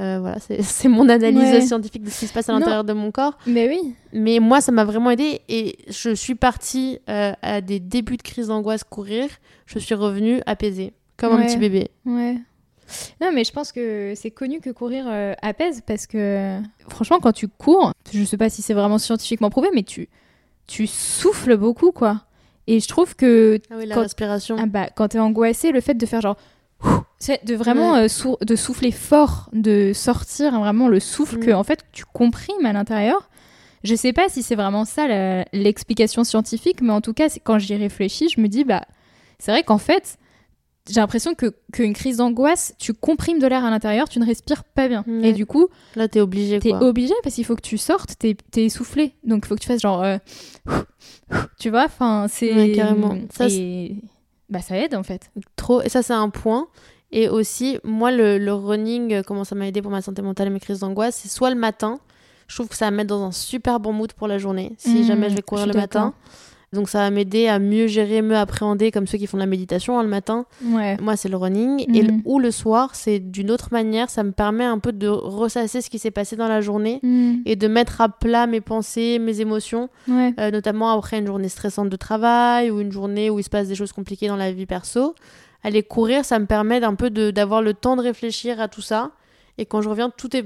[0.00, 1.60] Euh, voilà, c'est mon analyse Ouais.
[1.60, 3.36] scientifique de ce qui se passe à l'intérieur de mon corps.
[3.46, 3.94] Mais oui.
[4.14, 8.22] Mais moi, ça m'a vraiment aidé et je suis partie euh, à des débuts de
[8.22, 9.26] crise d'angoisse courir.
[9.66, 11.90] Je suis revenue apaisée, comme un petit bébé.
[12.06, 12.38] Ouais.
[13.20, 16.58] Non, mais je pense que c'est connu que courir euh, apaise parce que
[16.88, 20.08] franchement, quand tu cours, je sais pas si c'est vraiment scientifiquement prouvé, mais tu,
[20.66, 22.22] tu souffles beaucoup, quoi.
[22.66, 24.56] Et je trouve que Ah oui, la Quand- respiration.
[24.60, 26.36] ah bah, quand t'es angoissé, le fait de faire genre.
[27.18, 28.04] c'est De vraiment Ouais.
[28.04, 31.44] euh, sou- de souffler fort, de sortir vraiment le souffle Mm.
[31.44, 33.28] que en fait tu comprimes à l'intérieur.
[33.84, 35.06] Je sais pas si c'est vraiment ça
[35.52, 38.82] l'explication scientifique, mais en tout cas, quand j'y réfléchis, je me dis bah
[39.38, 40.18] c'est vrai qu'en fait
[40.88, 44.64] j'ai l'impression que qu'une crise d'angoisse, tu comprimes de l'air à l'intérieur, tu ne respires
[44.64, 45.04] pas bien.
[45.06, 45.28] Ouais.
[45.28, 48.36] Et du coup, Là, t'es obligé t'es obligé parce qu'il faut que tu sortes, t'es
[48.56, 50.16] es essoufflé, donc il faut que tu fasses genre, euh,
[51.58, 53.16] tu vois, enfin c'est Ouais, carrément.
[53.32, 53.96] Ça, et
[54.48, 55.30] bah ça aide en fait.
[55.56, 56.68] trop et ça c'est un point
[57.12, 60.46] et aussi moi le, le running euh, comment ça m'a aidé pour ma santé mentale
[60.46, 61.98] et mes crises d'angoisse c'est soit le matin
[62.46, 64.72] je trouve que ça va me mettre dans un super bon mood pour la journée
[64.78, 66.14] si Mmh, jamais je vais courir le matin
[66.72, 69.46] Donc ça va m'aider à mieux gérer, mieux appréhender, comme ceux qui font de la
[69.46, 70.44] méditation hein, le matin.
[70.62, 70.98] Ouais.
[71.00, 71.86] Moi, c'est le running.
[71.96, 72.22] Et le- Mhm.
[72.26, 74.10] ou le soir, c'est d'une autre manière.
[74.10, 77.36] Ça me permet un peu de ressasser ce qui s'est passé dans la journée Mm.
[77.46, 80.34] et de mettre à plat mes pensées, mes émotions, Ouais.
[80.38, 83.68] euh, notamment après une journée stressante de travail ou une journée où il se passe
[83.68, 85.14] des choses compliquées dans la vie perso.
[85.64, 89.12] Aller courir, ça me permet d'un peu d'avoir le temps de réfléchir à tout ça.
[89.56, 90.44] Et quand je reviens, tout est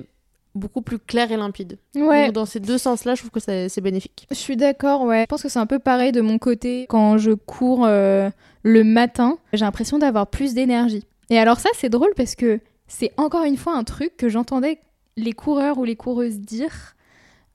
[0.54, 1.78] beaucoup plus clair et limpide.
[1.94, 2.26] Ouais.
[2.26, 4.26] Donc, dans ces deux sens-là, je trouve que c'est c'est bénéfique.
[4.30, 5.22] Je suis d'accord, ouais.
[5.22, 8.30] Je pense que c'est un peu pareil de mon côté quand je cours euh,
[8.62, 9.38] le matin.
[9.52, 11.04] J'ai l'impression d'avoir plus d'énergie.
[11.30, 14.78] Et alors ça, c'est drôle parce que c'est encore une fois un truc que j'entendais
[15.16, 16.94] les coureurs ou les coureuses dire.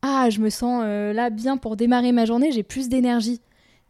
[0.02, 3.42] Ah, je me sens euh, là bien pour démarrer ma journée, j'ai plus d'énergie.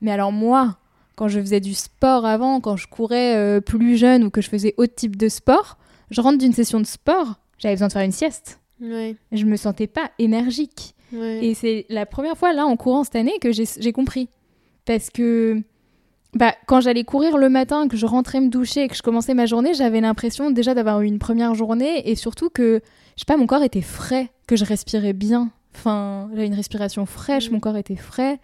[0.02, 0.78] Mais alors moi,
[1.16, 4.50] quand je faisais du sport avant, quand je courais euh, plus jeune ou que je
[4.50, 5.78] faisais autre type de sport,
[6.12, 8.60] je rentre d'une session de sport, j'avais besoin de faire une sieste.
[8.82, 10.94] Ouais, Je me sentais pas énergique.
[11.14, 11.46] ouais.
[11.46, 14.30] Et c'est la première fois, là, en courant cette année, que j'ai compris.
[14.86, 15.62] Parce que
[16.34, 19.34] bah, quand j'allais courir le matin, que je rentrais me doucher et que je commençais
[19.34, 22.82] ma journée, j'avais l'impression déjà d'avoir eu une première journée et surtout que,
[23.16, 25.50] je sais pas, mon corps était frais, que je respirais bien.
[25.76, 27.54] Enfin, j'avais une respiration fraîche, Mm.
[27.54, 28.40] mon corps était frais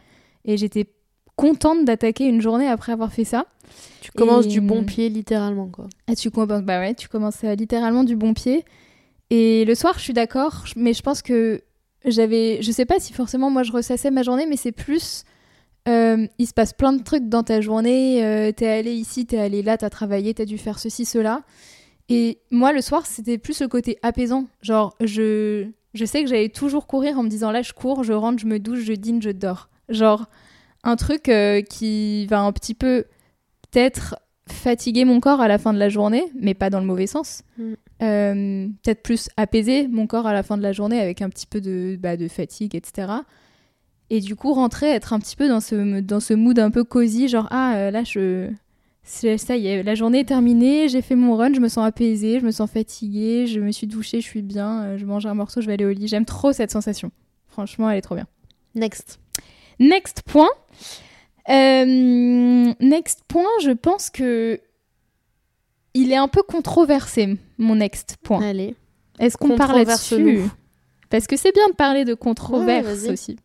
[0.45, 0.85] et j'étais
[1.35, 3.45] contente d'attaquer une journée après avoir fait ça.
[4.01, 5.87] Tu commences Et- du bon pied, littéralement, quoi.
[6.07, 8.65] Ah, tu commences, bah ouais, tu commences à littéralement du bon pied.
[9.35, 11.63] Et le soir, je suis d'accord, mais je pense que
[12.05, 15.23] j'avais, je sais pas si forcément moi je ressassais ma journée, mais c'est plus,
[15.87, 18.23] euh, il se passe plein de trucs dans ta journée.
[18.23, 21.41] euh, t'es allé ici, t'es allé là, t'as travaillé, t'as dû faire ceci, cela.
[22.09, 24.45] Et moi, le soir, c'était plus le côté apaisant.
[24.61, 25.65] Genre, je,
[25.95, 28.45] je sais que j'allais toujours courir en me disant là, je cours, je rentre, je
[28.45, 29.69] me douche, je dîne, je dors.
[29.89, 30.27] Genre,
[30.83, 33.05] un truc euh, qui va un petit peu
[33.71, 34.15] peut-être
[34.53, 37.43] fatiguer mon corps à la fin de la journée, mais pas dans le mauvais sens.
[37.57, 37.73] Mm.
[38.01, 41.45] Euh, peut-être plus apaiser mon corps à la fin de la journée avec un petit
[41.45, 43.11] peu de, bah, de fatigue, etc.
[44.09, 46.83] Et du coup, rentrer, être un petit peu dans ce, dans ce mood un peu
[46.83, 48.49] cosy, genre, ah, euh, là, je...
[49.05, 52.39] Ça y est, la journée est terminée, j'ai fait mon run, je me sens apaisée,
[52.39, 55.33] je me sens fatiguée, je me suis douchée, je suis bien, euh, je mange un
[55.33, 56.07] morceau, je vais aller au lit.
[56.07, 57.11] J'aime trop cette sensation.
[57.47, 58.27] Franchement, elle est trop bien.
[58.75, 59.19] Next.
[59.79, 60.49] Next point.
[61.49, 64.59] Euh, next point, je pense que
[65.93, 68.41] il est un peu controversé, mon next point.
[68.41, 68.75] Allez.
[69.19, 70.41] Est-ce qu'on parle là-dessus.
[71.09, 73.35] Parce que c'est bien de parler de controverse Ouais, aussi.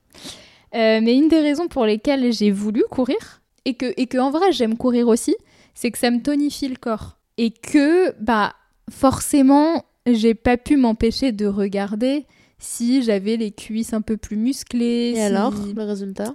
[0.74, 4.30] Euh, mais une des raisons pour lesquelles j'ai voulu courir, et que, et que en
[4.30, 5.36] vrai j'aime courir aussi,
[5.74, 7.18] c'est que ça me tonifie le corps.
[7.36, 8.54] Et que, bah,
[8.90, 12.26] forcément, j'ai pas pu m'empêcher de regarder
[12.58, 15.10] si j'avais les cuisses un peu plus musclées.
[15.10, 16.32] Et si- alors, le résultat?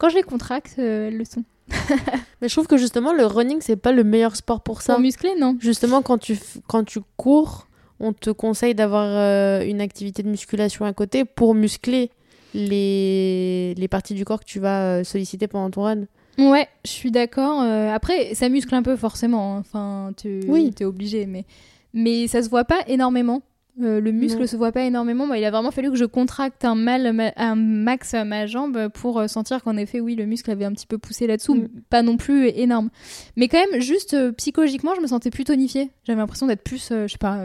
[0.00, 1.44] Quand je les contracte, euh, elles le sont.
[2.40, 4.94] Mais je trouve que justement, le running, c'est pas le meilleur sport pour ça.
[4.94, 6.36] Pour muscler, non Justement, quand tu,
[6.66, 7.68] quand tu cours,
[8.00, 12.10] on te conseille d'avoir euh, une activité de musculation à côté pour muscler
[12.54, 16.02] les, les parties du corps que tu vas euh, solliciter pendant ton run.
[16.38, 17.60] Ouais, je suis d'accord.
[17.62, 19.56] Euh, après, ça muscle un peu forcément.
[19.56, 19.60] hein.
[19.60, 20.72] Enfin, tu Oui.
[20.80, 21.44] es obligé, mais
[21.92, 23.42] mais ça se voit pas énormément.
[23.80, 24.46] Euh, le muscle Non.
[24.46, 25.26] se voit pas énormément.
[25.26, 28.46] Moi, il a vraiment fallu que je contracte un mal, ma- un max à ma
[28.46, 31.54] jambe pour euh, sentir qu'en effet, oui, le muscle avait un petit peu poussé là-dessous,
[31.54, 31.68] Mm.
[31.88, 32.90] pas non plus énorme.
[33.36, 35.90] Mais quand même, juste euh, psychologiquement, je me sentais plus tonifiée.
[36.04, 37.42] J'avais l'impression d'être plus, euh, je sais pas,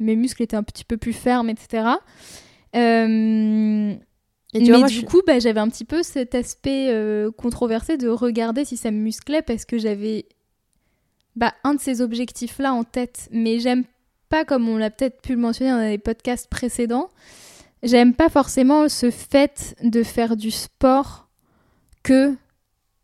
[0.00, 1.84] mes muscles étaient un petit peu plus fermes, etc.
[2.74, 6.92] Et tu mais vois, moi, du je- coup, bah, j'avais un petit peu cet aspect
[7.36, 10.26] controversé de regarder si ça me musclait parce que j'avais
[11.36, 13.28] bah, un de ces objectifs-là en tête.
[13.30, 13.84] Mais j'aime
[14.28, 17.08] pas, comme on l'a peut-être pu le mentionner dans les podcasts précédents,
[17.82, 21.28] j'aime pas forcément ce fait de faire du sport
[22.02, 22.34] que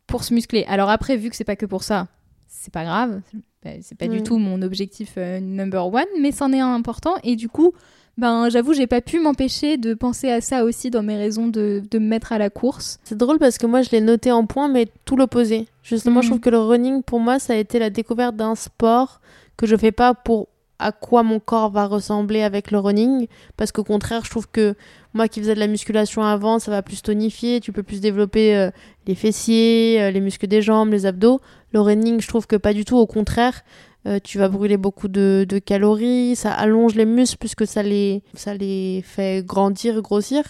[0.07, 0.65] pour se muscler.
[0.67, 2.07] Alors après, vu que c'est pas que pour ça,
[2.47, 3.21] c'est pas grave.
[3.63, 7.15] Bah, C'est pas du tout mon objectif euh, number one, mais c'en est un important.
[7.23, 7.73] Et du coup,
[8.17, 11.81] ben, j'avoue, j'ai pas pu m'empêcher de penser à ça aussi dans mes raisons de,
[11.89, 12.99] de me mettre à la course.
[13.03, 15.67] C'est drôle parce que moi, je l'ai noté en point, mais tout l'opposé.
[15.83, 16.31] Justement, je Mhm.
[16.31, 19.19] trouve que le running, pour moi, ça a été la découverte d'un sport
[19.57, 20.47] que je fais pas pour
[20.79, 23.27] à quoi mon corps va ressembler avec le running.
[23.57, 24.75] Parce qu'au contraire, je trouve que
[25.13, 27.59] moi qui faisais de la musculation avant, ça va plus tonifier.
[27.59, 28.69] Tu peux plus développer euh,
[29.07, 31.39] les fessiers, euh, les muscles des jambes, les abdos.
[31.71, 32.97] Le running, je trouve que pas du tout.
[32.97, 33.61] Au contraire,
[34.07, 36.35] euh, tu vas brûler beaucoup de, calories.
[36.35, 40.43] Ça allonge les muscles puisque ça les, ça les fait grandir, grossir.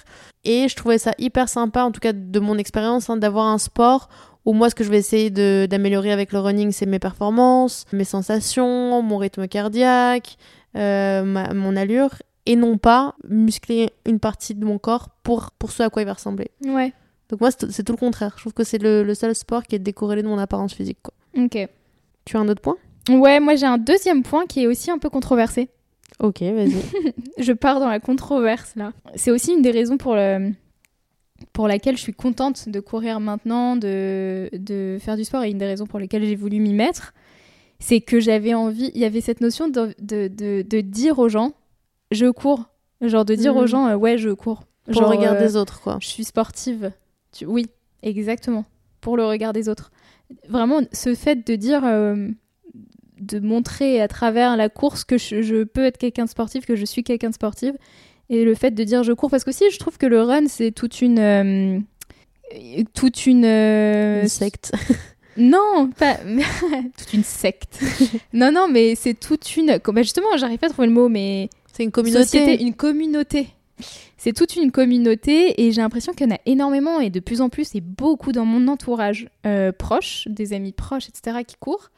[0.44, 3.58] Et je trouvais ça hyper sympa, en tout cas de mon expérience, hein, d'avoir un
[3.58, 4.10] sport
[4.46, 5.30] où moi, ce que je vais essayer
[5.68, 10.38] d'améliorer avec le running, c'est mes performances, mes sensations, mon rythme cardiaque,
[10.76, 12.12] euh, ma- mon allure,
[12.46, 16.06] et non pas muscler une partie de mon corps pour, pour ce à quoi il
[16.06, 16.52] va ressembler.
[16.66, 16.94] Ouais.
[17.30, 18.34] Donc moi, c'est c'est tout le contraire.
[18.36, 21.00] Je trouve que c'est le, le seul sport qui est décorrélé de mon apparence physique.
[21.02, 21.14] Quoi.
[21.44, 21.58] Ok.
[22.24, 22.78] Tu as un autre point?
[23.10, 25.70] Ouais, moi j'ai un deuxième point qui est aussi un peu controversé.
[26.20, 26.76] Ok, vas-y.
[27.40, 28.94] Je pars dans la controverse là.
[29.16, 30.52] C'est aussi une des raisons pour, le...
[31.56, 35.58] pour laquelle je suis contente de courir maintenant, de, de faire du sport, et une
[35.58, 37.14] des raisons pour lesquelles j'ai voulu m'y mettre,
[37.80, 41.30] c'est que j'avais envie, il y avait cette notion de, de, de, de dire aux
[41.30, 41.54] gens,
[42.12, 42.66] je cours.
[43.02, 43.60] Genre de dire Mhm.
[43.62, 44.64] aux gens, euh, ouais, je cours.
[44.86, 45.98] Pour Genre, le regard euh, des autres, quoi.
[46.02, 46.92] je suis sportive.
[47.32, 47.68] Tu- Oui,
[48.04, 48.66] exactement.
[49.02, 49.92] Pour le regard des autres.
[50.50, 52.30] Vraiment, ce fait de dire, euh,
[53.22, 56.76] de montrer à travers la course que je, je peux être quelqu'un de sportif, que
[56.76, 57.72] je suis quelqu'un de sportif,
[58.30, 60.72] et le fait de dire je cours, parce qu'aussi je trouve que le run c'est
[60.72, 61.80] toute une, euh,
[62.94, 64.72] toute une, euh, Une secte.
[65.38, 66.16] non, pas
[66.98, 67.80] toute une secte.
[68.34, 69.80] non, non, mais c'est toute une.
[69.84, 72.24] bah, justement, j'arrive pas à trouver le mot, mais C'est une communauté.
[72.24, 73.48] Société, une communauté.
[74.18, 77.42] C'est toute une communauté et j'ai l'impression qu'il y en a énormément et de plus
[77.42, 81.40] en plus et beaucoup dans mon entourage euh, proche, des amis proches, etc.
[81.46, 81.92] qui courent.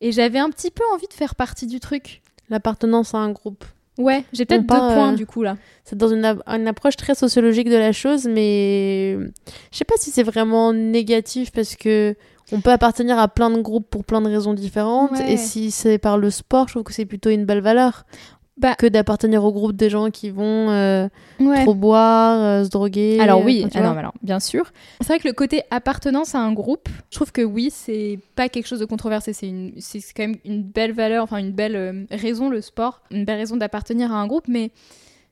[0.00, 2.22] Et j'avais un petit peu envie de faire partie du truc.
[2.48, 3.64] L'appartenance à un groupe.
[3.98, 5.56] Ouais, j'ai peut-être deux points euh, du coup là.
[5.84, 9.16] C'est dans une, une approche très sociologique de la chose, mais
[9.72, 12.14] je sais pas si c'est vraiment négatif parce que
[12.52, 15.12] on peut appartenir à plein de groupes pour plein de raisons différentes.
[15.12, 15.32] Ouais.
[15.32, 18.04] Et si c'est par le sport, je trouve que c'est plutôt une belle valeur
[18.58, 21.08] Bah- que d'appartenir au groupe des gens qui vont euh,
[21.40, 21.62] Ouais.
[21.64, 23.18] trop boire, euh, se droguer.
[23.20, 24.72] Alors oui, enfin, ah alors, bien sûr.
[25.00, 28.48] C'est vrai que le côté appartenance à un groupe, je trouve que oui, c'est pas
[28.48, 29.34] quelque chose de controversé.
[29.34, 33.02] C'est une, c'est quand même une belle valeur, enfin une belle euh, raison le sport,
[33.10, 34.48] une belle raison d'appartenir à un groupe.
[34.48, 34.70] Mais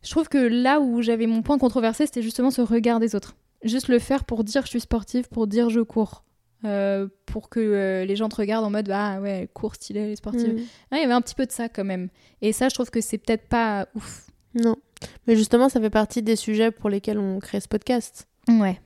[0.02, 3.36] je trouve que là où j'avais mon point controversé, c'était justement ce regard des autres.
[3.62, 6.24] Juste le faire pour dire je suis sportive, pour dire je cours.
[6.64, 10.00] Euh, pour que euh, les gens te regardent en mode ah ouais elle court stylée
[10.00, 10.60] elle est sportive Mm.
[10.90, 12.08] Ah, il y avait un petit peu de ça quand même
[12.40, 14.76] et ça je trouve que c'est peut-être pas ouf Non.
[15.26, 18.26] Mais justement, ça fait partie des sujets pour lesquels on crée ce podcast.
[18.48, 18.80] ouais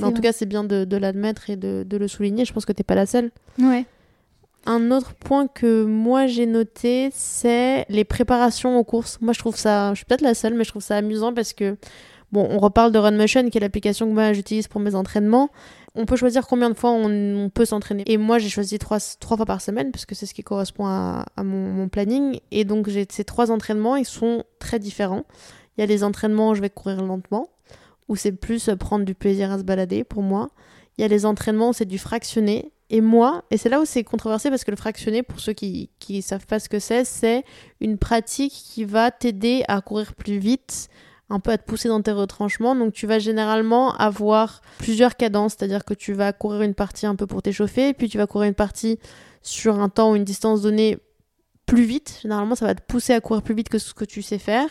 [0.00, 2.44] Mais en tout cas, c'est bien de, de l'admettre et de, de le souligner.
[2.44, 3.30] Je pense que t'es pas la seule.
[3.60, 3.84] ouais
[4.66, 9.20] Un autre point que moi j'ai noté, c'est les préparations aux courses.
[9.20, 11.52] Moi je trouve ça, je suis peut-être la seule, mais je trouve ça amusant parce
[11.52, 11.76] que,
[12.32, 15.50] bon, on reparle de RunMotion, qui est l'application que moi j'utilise pour mes entraînements.
[15.96, 18.02] On peut choisir combien de fois on, peut s'entraîner.
[18.06, 21.24] Et moi j'ai choisi trois, fois par semaine parce que c'est ce qui correspond à,
[21.38, 22.40] mon, planning.
[22.50, 25.24] Et donc j'ai ces trois entraînements, ils sont très différents.
[25.76, 27.48] Il y a les entraînements où je vais courir lentement,
[28.08, 30.50] où c'est plus prendre du plaisir à se balader pour moi.
[30.98, 32.72] Il y a les entraînements où c'est du fractionné.
[32.90, 35.90] Et moi, et c'est là où c'est controversé parce que le fractionné, pour ceux qui
[36.08, 37.44] ne savent pas ce que c'est, c'est
[37.80, 40.88] une pratique qui va t'aider à courir plus vite,
[41.30, 42.74] un peu à te pousser dans tes retranchements.
[42.74, 47.16] Donc tu vas généralement avoir plusieurs cadences, c'est-à-dire que tu vas courir une partie un
[47.16, 48.98] peu pour t'échauffer, puis tu vas courir une partie
[49.42, 50.98] sur un temps ou une distance donnée
[51.66, 52.18] plus vite.
[52.22, 54.68] Généralement, ça va te pousser à courir plus vite que ce que tu sais faire.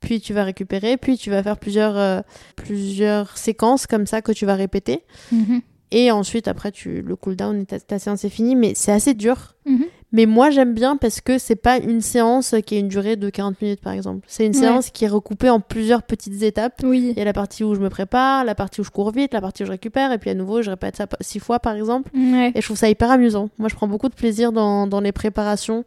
[0.00, 2.20] Puis tu vas récupérer, puis tu vas faire plusieurs, euh,
[2.56, 5.04] plusieurs séquences comme ça que tu vas répéter.
[5.30, 5.60] Mhm.
[5.90, 9.56] Et ensuite, après, tu, le cooldown, ta, ta séance est finie, mais c'est assez dur.
[9.66, 9.86] Mhm.
[10.12, 13.30] Mais moi, j'aime bien parce que c'est pas une séance qui a une durée de
[13.30, 14.26] 40 minutes, par exemple.
[14.26, 14.58] C'est une Ouais.
[14.60, 16.80] séance qui est recoupée en plusieurs petites étapes.
[16.82, 19.12] oui Il y a la partie où je me prépare, la partie où je cours
[19.12, 21.60] vite, la partie où je récupère, et puis à nouveau, je répète ça six fois,
[21.60, 22.10] par exemple.
[22.16, 22.50] Ouais.
[22.54, 23.50] Et je trouve ça hyper amusant.
[23.58, 25.84] Moi, je prends beaucoup de plaisir dans, dans les préparations.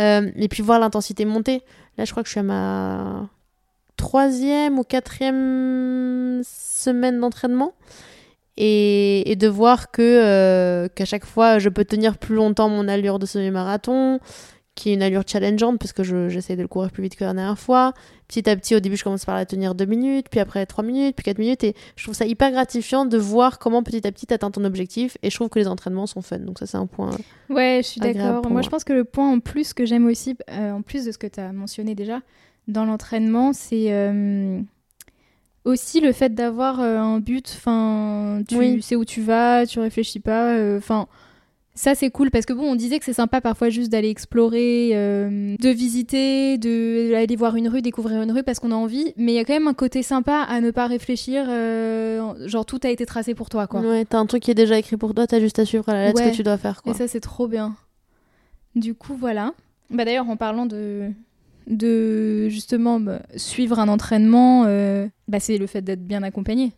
[0.00, 1.62] Euh, et puis voir l'intensité monter.
[1.98, 3.28] Là, je crois que je suis à ma
[3.96, 7.72] troisième ou quatrième semaine d'entraînement.
[8.60, 12.88] Et, et de voir que euh, qu'à chaque fois, je peux tenir plus longtemps mon
[12.88, 14.18] allure de semi-marathon,
[14.74, 17.24] qui est une allure challengeante, parce que je- j'essaie de le courir plus vite que
[17.24, 17.92] la dernière fois.
[18.26, 20.82] Petit à petit, au début, je commence par la tenir deux minutes, puis après trois
[20.84, 21.62] minutes, puis quatre minutes.
[21.62, 24.64] Et je trouve ça hyper gratifiant de voir comment petit à petit tu atteins ton
[24.64, 25.16] objectif.
[25.22, 26.38] Et je trouve que les entraînements sont fun.
[26.40, 27.10] Donc ça, c'est un point.
[27.48, 28.48] Ouais, je suis d'accord.
[28.50, 28.62] moi.
[28.62, 31.18] je pense que le point en plus que j'aime aussi, euh, en plus de ce
[31.18, 32.20] que tu as mentionné déjà,
[32.66, 34.60] dans l'entraînement, c'est euh,
[35.64, 37.52] aussi le fait d'avoir euh, un but.
[37.56, 38.82] Enfin, tu Oui.
[38.82, 40.54] sais où tu vas, tu réfléchis pas.
[40.54, 41.06] euh, Enfin,
[41.74, 44.90] ça, c'est cool parce que bon, on disait que c'est sympa parfois juste d'aller explorer,
[44.94, 49.12] euh, de visiter, de aller voir une rue, découvrir une rue parce qu'on a envie.
[49.16, 51.46] Mais il y a quand même un côté sympa à ne pas réfléchir.
[51.48, 53.80] euh, genre, tout a été tracé pour toi, quoi.
[53.80, 55.92] Ouais, t'as un truc qui est déjà écrit pour toi, t'as juste à suivre à
[55.92, 56.82] la lettre ce que tu dois faire.
[56.82, 56.92] Quoi.
[56.92, 57.76] Et ça, c'est trop bien.
[58.74, 59.54] Du coup, voilà.
[59.90, 61.10] Bah, D'ailleurs, en parlant de,
[61.68, 66.72] de justement bah, suivre un entraînement, euh, bah, c'est le fait d'être bien accompagné.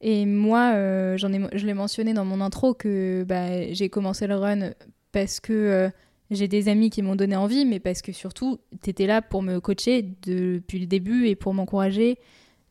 [0.00, 4.26] Et moi, euh, j'en ai, je l'ai mentionné dans mon intro que bah, j'ai commencé
[4.26, 4.72] le run
[5.12, 5.90] parce que euh,
[6.30, 9.42] j'ai des amis qui m'ont donné envie, mais parce que surtout, tu étais là pour
[9.42, 12.18] me coacher depuis le début et pour m'encourager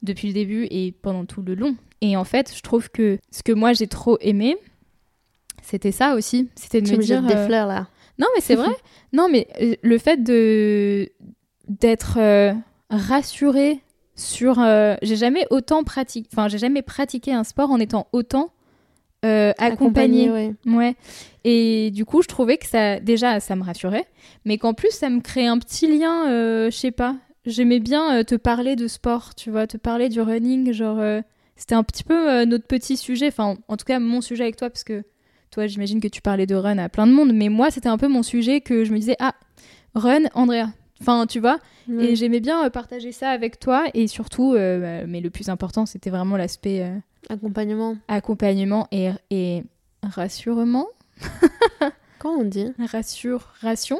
[0.01, 1.75] depuis le début et pendant tout le long.
[2.01, 4.57] Et en fait, je trouve que ce que moi j'ai trop aimé,
[5.61, 6.49] c'était ça aussi.
[6.55, 7.21] C'était de Tu me dire.
[7.21, 7.87] des fleurs là.
[8.17, 8.75] non, mais c'est vrai.
[9.13, 9.47] non, mais
[9.83, 11.07] le fait de
[11.79, 12.53] d'être euh,
[12.89, 13.79] rassuré
[14.15, 14.59] sur.
[14.59, 16.27] euh, j'ai jamais autant pratiqué.
[16.31, 18.51] Enfin, j'ai jamais pratiqué un sport en étant autant
[19.25, 20.29] euh, accompagné.
[20.31, 20.53] ouais.
[20.65, 20.95] Ouais.
[21.43, 24.05] Et du coup, je trouvais que ça, déjà, ça me rassurait,
[24.45, 27.15] mais qu'en plus, ça me créait un petit lien, euh, je sais pas.
[27.45, 31.21] J'aimais bien euh, te parler de sport, tu vois, te parler du running, genre, euh,
[31.55, 34.69] c'était un petit peu notre petit sujet, enfin en tout cas mon sujet avec toi,
[34.69, 35.03] parce que
[35.51, 37.99] toi j'imagine que tu parlais de run à plein de monde, mais moi c'était un
[37.99, 39.35] peu mon sujet que je me disais, ah,
[39.93, 40.67] run, Andrea.
[41.01, 41.57] Enfin, tu vois,
[41.99, 45.85] et j'aimais bien euh, partager ça avec toi, et surtout, euh, mais le plus important,
[45.85, 46.95] c'était vraiment l'aspect euh,
[47.29, 47.97] Accompagnement.
[48.07, 49.63] accompagnement et, et
[50.03, 50.87] rassurement,
[52.19, 52.67] Quand on dit?
[52.91, 53.97] Rassuration,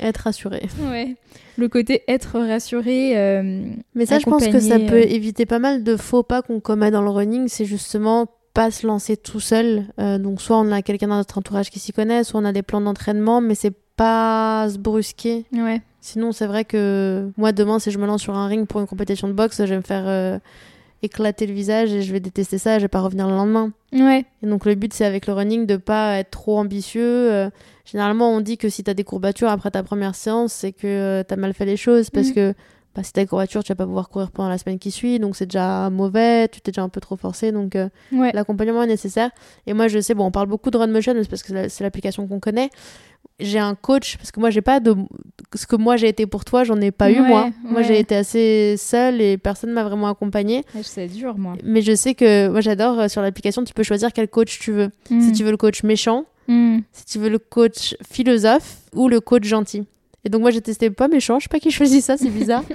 [0.00, 0.62] être rassuré.
[0.90, 1.14] ouais,
[1.56, 3.16] le côté être rassuré.
[3.18, 3.64] euh,
[3.94, 6.90] Mais ça, je pense que ça peut éviter pas mal de faux pas qu'on commet
[6.90, 7.48] dans le running.
[7.48, 9.84] C'est justement pas se lancer tout seul.
[10.00, 12.52] Euh, donc, soit on a quelqu'un dans notre entourage qui s'y connaît, soit on a
[12.52, 15.44] des plans d'entraînement, mais c'est pas se brusquer.
[15.52, 18.80] ouais, Sinon, c'est vrai que moi, demain, si je me lance sur un ring pour
[18.80, 20.38] une compétition de boxe, je vais me faire euh,
[21.02, 22.78] éclater le visage et je vais détester ça.
[22.78, 23.72] Je vais pas revenir le lendemain.
[23.92, 27.02] ouais, Et donc, le but, c'est avec le running de pas être trop ambitieux.
[27.32, 27.50] Euh,
[27.86, 31.22] généralement, on dit que si t'as des courbatures après ta première séance, c'est que euh,
[31.26, 32.34] t'as mal fait les choses parce Mhm.
[32.34, 32.54] que
[32.94, 35.18] bah, si t'as des courbatures, tu vas pas pouvoir courir pendant la semaine qui suit.
[35.18, 36.48] Donc, c'est déjà mauvais.
[36.48, 37.50] Tu t'es déjà un peu trop forcé.
[37.50, 38.30] Donc, euh, ouais.
[38.34, 39.30] l'accompagnement est nécessaire.
[39.66, 41.68] Et moi, je sais, bon, on parle beaucoup de Run Motion, mais c'est parce que
[41.68, 42.70] c'est l'application qu'on connaît.
[43.40, 44.94] J'ai un coach, parce que moi, j'ai pas de.
[45.56, 47.50] Ce que moi j'ai été pour toi, j'en ai pas eu, Ouais, moi.
[47.64, 47.84] Moi, ouais.
[47.84, 50.62] j'ai été assez seule et personne m'a vraiment accompagnée.
[50.82, 51.54] C'est dur, moi.
[51.64, 54.70] Mais je sais que, moi, j'adore euh, sur l'application, tu peux choisir quel coach tu
[54.72, 54.90] veux.
[55.08, 55.32] Si Mm.
[55.32, 56.78] tu veux le coach méchant, Mm.
[56.92, 59.84] si tu veux le coach philosophe ou le coach gentil.
[60.24, 62.64] Et donc, moi, j'ai testé pas méchant, je sais pas qui choisit ça, c'est bizarre.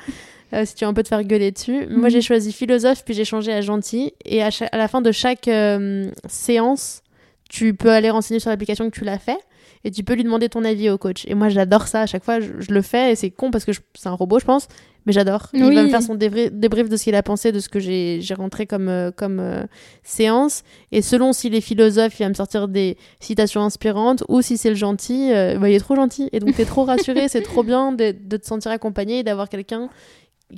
[0.51, 1.85] Euh, si tu veux un peu te faire gueuler dessus.
[1.91, 2.09] Moi, Mhm.
[2.09, 4.13] j'ai choisi philosophe, puis j'ai changé à gentil.
[4.25, 7.03] Et à la fin de chaque euh, séance,
[7.51, 9.37] tu peux aller renseigner sur l'application que tu l'as fait.
[9.85, 11.23] Et tu peux lui demander ton avis au coach.
[11.27, 12.01] Et moi, j'adore ça.
[12.01, 13.11] À chaque fois, je, je le fais.
[13.13, 14.67] Et c'est con parce que c'est un robot, je pense.
[15.05, 15.47] Mais j'adore.
[15.53, 15.73] Il Oui.
[15.75, 18.19] va me faire son débri- débrief de ce qu'il a pensé, de ce que j'ai
[18.37, 19.63] rentré comme, euh, comme euh,
[20.03, 20.63] séance.
[20.91, 24.23] Et selon s'il est philosophe, il va me sortir des citations inspirantes.
[24.27, 26.29] Ou si c'est le gentil, euh, bah, il est trop gentil.
[26.33, 27.29] Et donc, t'es trop rassuré.
[27.29, 29.89] c'est trop bien de, de te sentir accompagné et d'avoir quelqu'un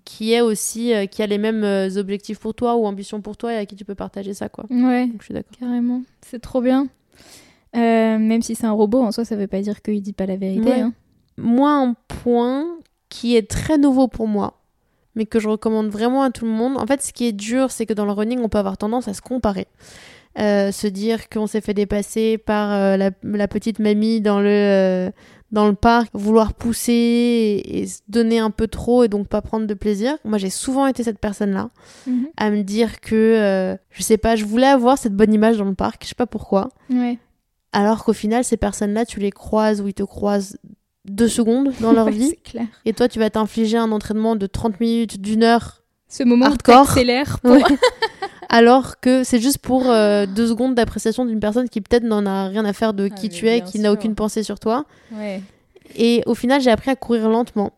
[0.05, 1.65] qui est aussi qui a les mêmes
[1.97, 4.63] objectifs pour toi ou ambitions pour toi et à qui tu peux partager ça quoi.
[4.69, 5.51] Ouais, Donc je suis d'accord.
[5.59, 6.01] carrément.
[6.26, 6.88] C'est trop bien.
[7.76, 10.26] Euh, même si c'est un robot, en soi, ça veut pas dire qu'il dit pas
[10.26, 10.69] la vérité.
[10.69, 10.80] Ouais.
[10.82, 10.93] hein.
[11.38, 12.65] Moi un point
[13.09, 14.57] qui est très nouveau pour moi
[15.15, 16.78] mais que je recommande vraiment à tout le monde.
[16.78, 19.07] En fait, ce qui est dur, c'est que dans le running, on peut avoir tendance
[19.09, 19.67] à se comparer.
[20.39, 24.47] Euh, se dire qu'on s'est fait dépasser par euh, la, la petite mamie dans le,
[24.47, 25.11] euh,
[25.51, 29.41] dans le parc, vouloir pousser et, et se donner un peu trop et donc pas
[29.41, 30.17] prendre de plaisir.
[30.24, 31.72] Moi, j'ai souvent été cette personne-là.
[32.07, 32.28] Mhm.
[32.38, 35.76] à me dire que, je sais pas, je voulais avoir cette bonne image dans le
[35.76, 36.69] parc, je sais pas pourquoi.
[36.89, 37.17] Ouais.
[37.74, 40.57] Alors qu'au final, ces personnes-là, tu les croises ou ils te croisent
[41.05, 42.36] deux secondes dans leur Ouais, vie.
[42.43, 42.65] Clair.
[42.86, 46.82] Et toi, tu vas t'infliger un entraînement de 30 minutes, d'une heure, Ce moment Hardcore.
[46.82, 47.51] où t'accélères pour...
[47.51, 47.61] Ouais.
[48.49, 52.47] alors que c'est juste pour euh, deux secondes d'appréciation d'une personne qui peut-être n'en a
[52.49, 54.84] rien à faire de Ah, qui tu es, qui n'a aucune pensée sur toi.
[55.13, 55.41] Ouais.
[55.95, 57.72] Et au final, j'ai appris à courir lentement.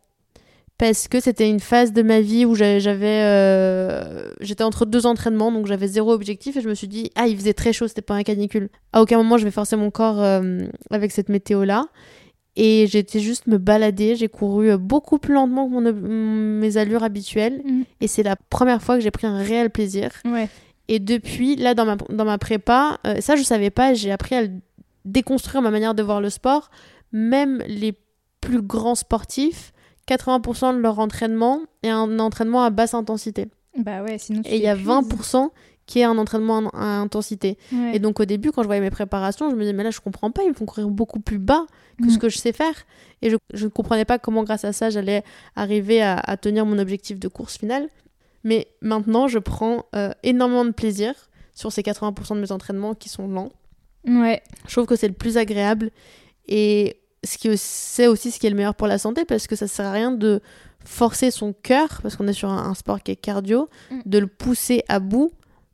[0.78, 3.21] Parce que c'était une phase de ma vie où j'a- j'avais.
[3.24, 6.57] euh, J'étais entre deux entraînements, donc j'avais zéro objectif.
[6.57, 8.69] Et je me suis dit, ah, il faisait très chaud, c'était pas un canicule.
[8.91, 11.86] À aucun moment, je vais forcer mon corps euh, avec cette météo-là.
[12.55, 14.15] Et j'étais juste me balader.
[14.15, 17.61] J'ai couru beaucoup plus lentement que mon mes allures habituelles.
[17.65, 17.84] Mhm.
[18.01, 20.11] Et c'est la première fois que j'ai pris un réel plaisir.
[20.26, 20.47] Ouais.
[20.88, 24.36] Et depuis, là, dans ma, dans ma prépa, euh, ça, je savais pas, j'ai appris
[24.36, 24.43] à
[25.05, 26.69] déconstruire ma manière de voir le sport.
[27.11, 27.93] Même les
[28.41, 29.72] plus grands sportifs,
[30.08, 33.47] 80% de leur entraînement est un entraînement à basse intensité.
[33.78, 34.88] Bah ouais, sinon tu Et il y a t'épuises.
[34.89, 35.49] 20%
[35.86, 37.58] qui est un entraînement à intensité.
[37.74, 37.95] Ouais.
[37.95, 39.99] Et donc, au début, quand je voyais mes préparations, je me disais, mais là, je
[39.99, 41.66] comprends pas, ils me font courir beaucoup plus bas
[41.99, 42.10] que Mm.
[42.10, 42.74] ce que je sais faire.
[43.22, 45.24] Et je, je ne comprenais pas comment, grâce à ça, j'allais
[45.58, 47.89] arriver à, à tenir mon objectif de course finale.
[48.45, 51.14] Mais maintenant, je prends euh, énormément de plaisir
[51.54, 53.51] sur ces 80% de mes entraînements qui sont lents.
[54.08, 54.41] Ouais.
[54.68, 55.91] Je trouve que c'est le plus agréable.
[56.47, 59.55] Et ce qui c'est aussi ce qui est le meilleur pour la santé parce que
[59.55, 60.41] ça sert à rien de
[60.86, 63.99] forcer son cœur, parce qu'on est sur un, un sport qui est cardio, Mm.
[64.05, 65.32] de le pousser à bout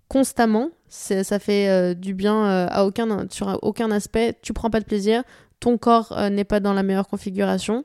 [0.07, 0.69] constamment.
[0.87, 4.35] Ça fait euh, du bien euh, à aucun, sur aucun aspect.
[4.41, 5.23] Tu prends pas de plaisir,
[5.59, 7.83] ton corps euh, n'est pas dans la meilleure configuration.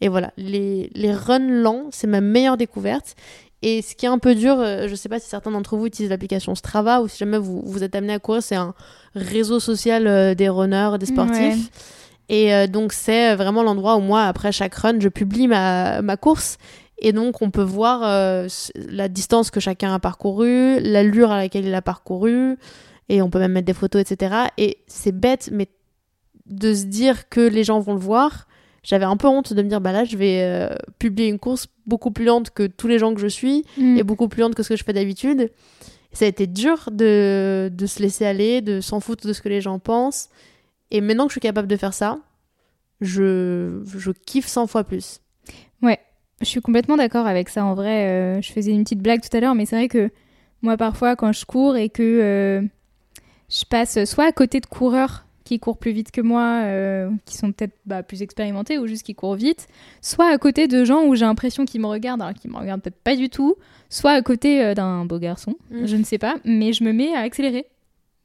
[0.00, 3.16] Et voilà, les, les runs lents, c'est ma meilleure découverte.
[3.62, 4.56] Et ce qui est un peu dur,
[4.86, 7.82] je sais pas si certains d'entre vous utilisent l'application Strava ou si jamais vous, vous
[7.82, 8.74] êtes amené à courir, c'est un
[9.14, 11.38] réseau social des runners, des sportifs.
[11.38, 11.56] Ouais.
[12.28, 16.16] Et euh, donc, c'est vraiment l'endroit où moi, après chaque run, je publie ma, ma
[16.16, 16.58] course.
[16.98, 18.46] Et donc, on peut voir euh,
[18.88, 22.56] la distance que chacun a parcouru, l'allure à laquelle il a parcouru.
[23.08, 24.34] Et on peut même mettre des photos, etc.
[24.56, 25.68] Et c'est bête, mais
[26.46, 28.46] de se dire que les gens vont le voir,
[28.82, 31.66] j'avais un peu honte de me dire, bah là, je vais euh, publier une course
[31.86, 33.98] beaucoup plus lente que tous les gens que je suis Mm.
[33.98, 35.50] et beaucoup plus lente que ce que je fais d'habitude.
[36.12, 39.48] Ça a été dur de, de se laisser aller, de s'en foutre de ce que
[39.48, 40.28] les gens pensent.
[40.94, 42.20] Et maintenant que je suis capable de faire ça,
[43.00, 45.20] je, je kiffe 100 fois plus.
[46.40, 47.64] Je suis complètement d'accord avec ça.
[47.64, 50.10] En vrai, euh, je faisais une petite blague tout à l'heure, mais c'est vrai que
[50.62, 52.62] Moi, parfois, quand je cours et que euh,
[53.50, 57.36] je passe soit à côté de coureurs qui courent plus vite que moi, euh, qui
[57.36, 59.68] sont peut-être bah, plus expérimentés ou juste qui courent vite,
[60.02, 62.80] soit à côté de gens où j'ai l'impression qu'ils me regardent, alors qu'ils me regardent
[62.80, 63.54] peut-être pas du tout,
[63.90, 65.86] soit à côté d'un beau garçon, Mm.
[65.86, 67.66] je ne sais pas, mais je me mets à accélérer.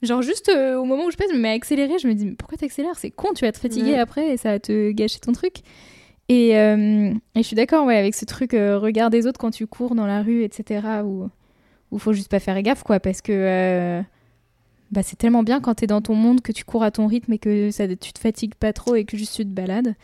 [0.02, 2.14] Genre juste euh, au moment où je passe, je me mets à accélérer, je me
[2.14, 2.98] dis mais pourquoi t'accélères?
[2.98, 4.00] C'est con, tu vas te fatiguer Ouais.
[4.00, 5.58] après et ça va te gâcher ton truc.
[6.30, 9.52] Et, euh, et je suis d'accord ouais, avec ce truc, euh, regard des autres quand
[9.52, 11.02] tu cours dans la rue, etc.
[11.04, 11.28] Où
[11.92, 14.02] où faut juste pas faire gaffe quoi, parce que euh,
[14.92, 17.34] bah, c'est tellement bien quand t'es dans ton monde que tu cours à ton rythme
[17.34, 19.96] et que ça, tu te fatigues pas trop et que juste tu te balades.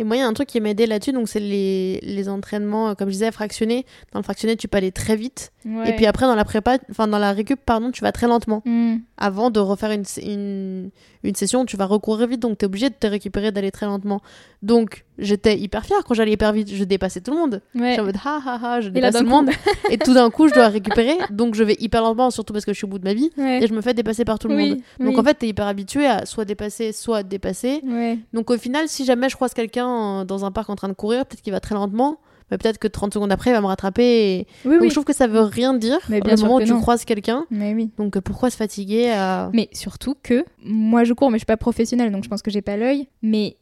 [0.00, 2.30] Et moi, il y a un truc qui m'a aidé là-dessus, donc c'est les, les
[2.30, 3.84] entraînements, euh, comme je disais, fractionnés.
[4.12, 5.52] Dans le fractionné, tu peux aller très vite.
[5.66, 8.62] Et puis après, dans la prépa, enfin dans la récup, pardon, tu vas très lentement.
[8.64, 8.96] Hmm.
[9.18, 10.90] Avant de refaire une, une,
[11.22, 13.84] une session, tu vas recourir vite, donc tu es obligé de te récupérer, d'aller très
[13.84, 14.22] lentement.
[14.62, 16.72] Donc, j'étais hyper fière quand j'allais hyper vite.
[16.74, 17.62] Je dépassais tout le monde.
[17.74, 17.90] Ouais.
[17.90, 19.50] J'étais en mode ha ha ha, je dépasse tout le monde.
[19.90, 21.16] et tout d'un coup, je dois récupérer.
[21.30, 23.30] Donc, je vais hyper lentement, surtout parce que je suis au bout de ma vie.
[23.36, 23.62] Ouais.
[23.62, 24.78] Et je me fais dépasser par tout le Oui, monde.
[25.00, 25.18] Donc, oui.
[25.20, 27.80] en fait, tu es hyper habitué à soit dépasser, soit dépasser.
[27.86, 28.18] Ouais.
[28.32, 30.94] Donc, au final, si jamais je croise quelqu'un euh, dans un parc en train de
[30.94, 32.18] courir, peut-être qu'il va très lentement.
[32.52, 34.02] Mais peut-être que 30 secondes après, il va me rattraper.
[34.40, 34.88] et- Oui, Donc, oui.
[34.88, 36.80] je trouve que ça veut rien dire Mais bien au moment où tu non.
[36.80, 37.44] croises quelqu'un.
[37.52, 37.90] Oui.
[37.96, 39.50] Donc, euh, pourquoi se fatiguer à...
[39.54, 42.50] Mais surtout que moi je cours, mais je suis pas professionnelle, donc je pense que
[42.50, 43.06] j'ai pas l'œil.
[43.22, 43.56] Mais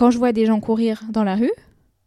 [0.00, 1.52] quand je vois des gens courir dans la rue,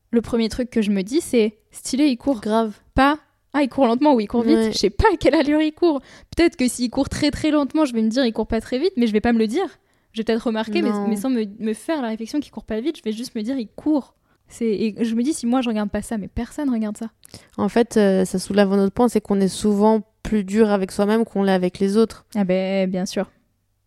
[0.10, 2.74] le premier truc que je me dis c'est stylé, il court Grave.
[2.96, 3.20] pas.
[3.54, 4.56] Ah, il court lentement ou il court vite.
[4.56, 4.72] Ouais.
[4.72, 6.02] Je sais pas à quelle allure il court.
[6.36, 8.80] Peut-être que s'il court très très lentement, je vais me dire il court pas très
[8.80, 9.68] vite, mais je vais pas me le dire.
[10.12, 12.98] Je vais peut-être remarquer, mais, sans me, me faire la réflexion qu'il court pas vite,
[12.98, 14.16] je vais juste me dire il court.
[14.60, 17.12] Et je me dis si moi je regarde pas ça, mais personne regarde ça.
[17.58, 20.92] En fait, euh, ça soulève un autre point, c'est qu'on est souvent plus dur avec
[20.92, 22.26] soi-même qu'on l'est avec les autres.
[22.34, 23.30] Ah ben bien sûr.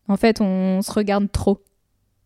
[0.06, 1.64] En fait, on se regarde trop.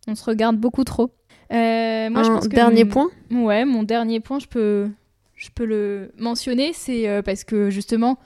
[0.07, 1.11] On se regarde beaucoup trop.
[1.53, 4.89] Euh, moi, je un pense que dernier mon- point Ouais, mon dernier point, je peux,
[5.35, 8.19] je peux le mentionner, c'est euh, parce que justement,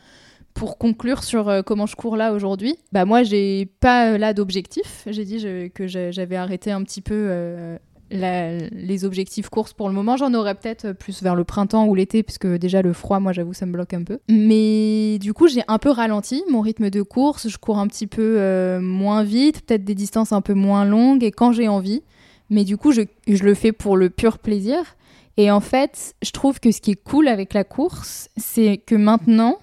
[0.53, 4.35] pour conclure sur euh, comment je cours là aujourd'hui, bah moi, j'ai pas euh, là
[4.35, 5.05] d'objectif.
[5.11, 7.77] J'ai dit je- que j'avais arrêté un petit peu euh,
[8.11, 10.17] la- les objectifs courses pour le moment.
[10.17, 13.55] J'en aurais peut-être plus vers le printemps ou l'été, puisque déjà le froid, moi, j'avoue,
[13.55, 14.19] ça me bloque un peu.
[14.29, 17.49] Mais du coup, j'ai un peu ralenti mon rythme de course.
[17.49, 21.25] Je cours un petit peu euh, moins vite, peut-être des distances un peu moins longues
[21.25, 22.03] et quand j'ai envie.
[22.51, 24.97] Mais du coup, je, je le fais pour le pur plaisir.
[25.37, 28.95] Et en fait, je trouve que ce qui est cool avec la course, c'est que
[28.95, 29.59] maintenant,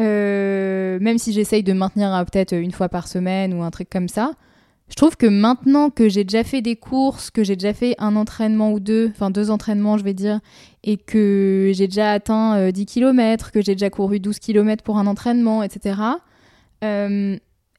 [0.00, 3.90] euh, même si j'essaye de maintenir à peut-être une fois par semaine ou un truc
[3.90, 4.32] comme ça,
[4.88, 8.16] je trouve que maintenant que j'ai déjà fait des courses, que j'ai déjà fait un
[8.16, 10.40] entraînement ou deux, enfin deux entraînements, je vais dire,
[10.82, 14.96] et que j'ai déjà atteint euh, 10 km, que j'ai déjà couru 12 km pour
[14.98, 16.00] un entraînement, etc.,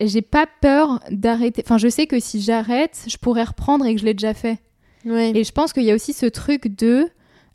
[0.07, 1.61] j'ai pas peur d'arrêter.
[1.65, 4.59] Enfin, je sais que si j'arrête, je pourrais reprendre et que je l'ai déjà fait.
[5.05, 5.31] Ouais.
[5.35, 7.09] Et je pense qu'il y a aussi ce truc de,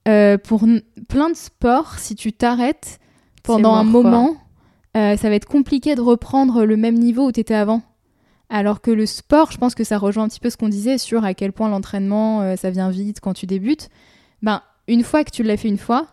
[0.08, 0.64] euh, pour
[1.08, 2.98] plein de sports, si tu t'arrêtes
[3.42, 4.36] pendant un mort, moment,
[4.96, 7.82] euh, ça va être compliqué de reprendre le même niveau où tu étais avant.
[8.50, 10.98] Alors que le sport, je pense que ça rejoint un petit peu ce qu'on disait
[10.98, 13.88] sur à quel point l'entraînement, euh, ça vient vite quand tu débutes.
[14.42, 16.06] Ben, une fois que tu l'as fait une fois,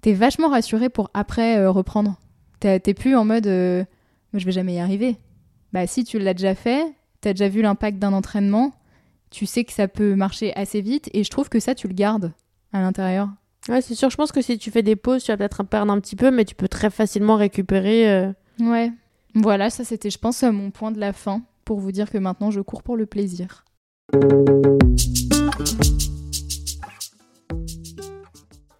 [0.00, 2.18] t'es vachement rassuré pour après reprendre.
[2.58, 3.86] T'es plus en mode, je
[4.32, 5.16] vais jamais y arriver.
[5.72, 6.84] Bah si tu l'as déjà fait,
[7.20, 8.72] t'as déjà vu l'impact d'un entraînement,
[9.30, 11.94] tu sais que ça peut marcher assez vite et je trouve que ça tu le
[11.94, 12.32] gardes
[12.72, 13.28] à l'intérieur.
[13.68, 14.10] Ouais, c'est sûr.
[14.10, 16.30] Je pense que si tu fais des pauses, tu vas peut-être perdre un petit peu,
[16.30, 18.10] mais tu peux très facilement récupérer.
[18.10, 18.32] euh.
[18.58, 18.90] Ouais.
[19.34, 22.50] Voilà, ça c'était je pense mon point de la fin pour vous dire que maintenant
[22.50, 23.64] je cours pour le plaisir.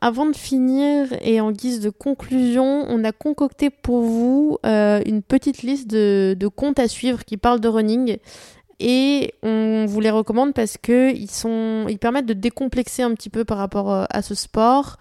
[0.02, 5.20] Avant de finir et en guise de conclusion, on a concocté pour vous euh, une
[5.22, 8.16] petite liste de, de comptes à suivre qui parlent de running.
[8.78, 13.28] Et on vous les recommande parce que ils sont, ils permettent de décomplexer un petit
[13.28, 14.96] peu par rapport euh, à ce sport.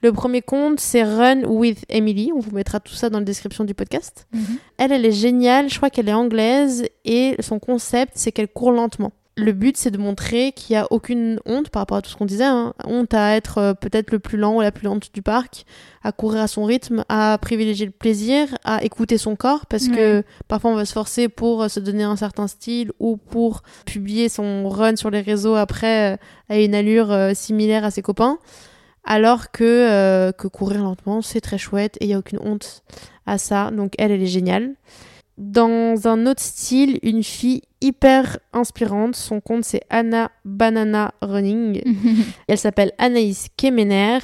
[0.00, 2.30] Le premier compte, c'est Run with Emily.
[2.34, 4.28] On vous mettra tout ça dans la description du podcast.
[4.78, 5.68] Elle, elle est géniale.
[5.68, 9.12] Je crois qu'elle est anglaise et son concept, c'est qu'elle court lentement.
[9.40, 12.16] Le but, c'est de montrer qu'il n'y a aucune honte par rapport à tout ce
[12.16, 12.42] qu'on disait.
[12.42, 12.74] hein.
[12.84, 15.64] Honte à être euh, peut-être le plus lent ou la plus lente du parc,
[16.02, 20.24] à courir à son rythme, à privilégier le plaisir, à écouter son corps, parce que
[20.48, 24.28] parfois on va se forcer pour euh, se donner un certain style ou pour publier
[24.28, 26.16] son run sur les réseaux après euh,
[26.48, 28.38] à une allure euh, similaire à ses copains.
[29.04, 32.82] Alors que, que courir lentement, c'est très chouette et il n'y a aucune honte
[33.24, 33.70] à ça.
[33.70, 34.74] Donc elle, elle est géniale.
[35.38, 39.14] Dans un autre style, une fille hyper inspirante.
[39.14, 41.80] Son compte, c'est Anna Banana Running.
[42.48, 44.18] Elle s'appelle Anaïs Kemener.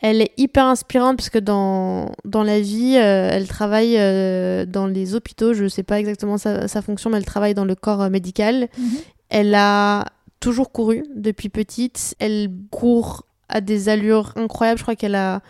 [0.00, 4.86] Elle est hyper inspirante parce que dans, dans la vie, euh, elle travaille euh, dans
[4.86, 5.54] les hôpitaux.
[5.54, 8.10] Je ne sais pas exactement sa, sa fonction, mais elle travaille dans le corps euh,
[8.10, 8.68] médical.
[8.76, 8.98] Mhm.
[9.30, 10.04] Elle a
[10.40, 12.14] toujours couru depuis petite.
[12.18, 14.78] Elle court à des allures incroyables.
[14.78, 15.40] Je crois qu'elle a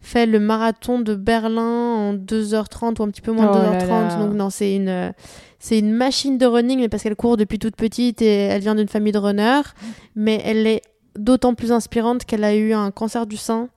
[0.00, 3.78] fait le marathon de Berlin en 2h30 ou un petit peu moins de Oh là
[3.78, 3.88] 2h30.
[3.88, 4.16] là.
[4.16, 5.12] Donc non, c'est une,
[5.58, 8.74] c'est une machine de running, mais parce qu'elle court depuis toute petite et elle vient
[8.74, 9.62] d'une famille de runners.
[10.16, 10.82] Mais elle est
[11.18, 13.68] d'autant plus inspirante qu'elle a eu un cancer du sein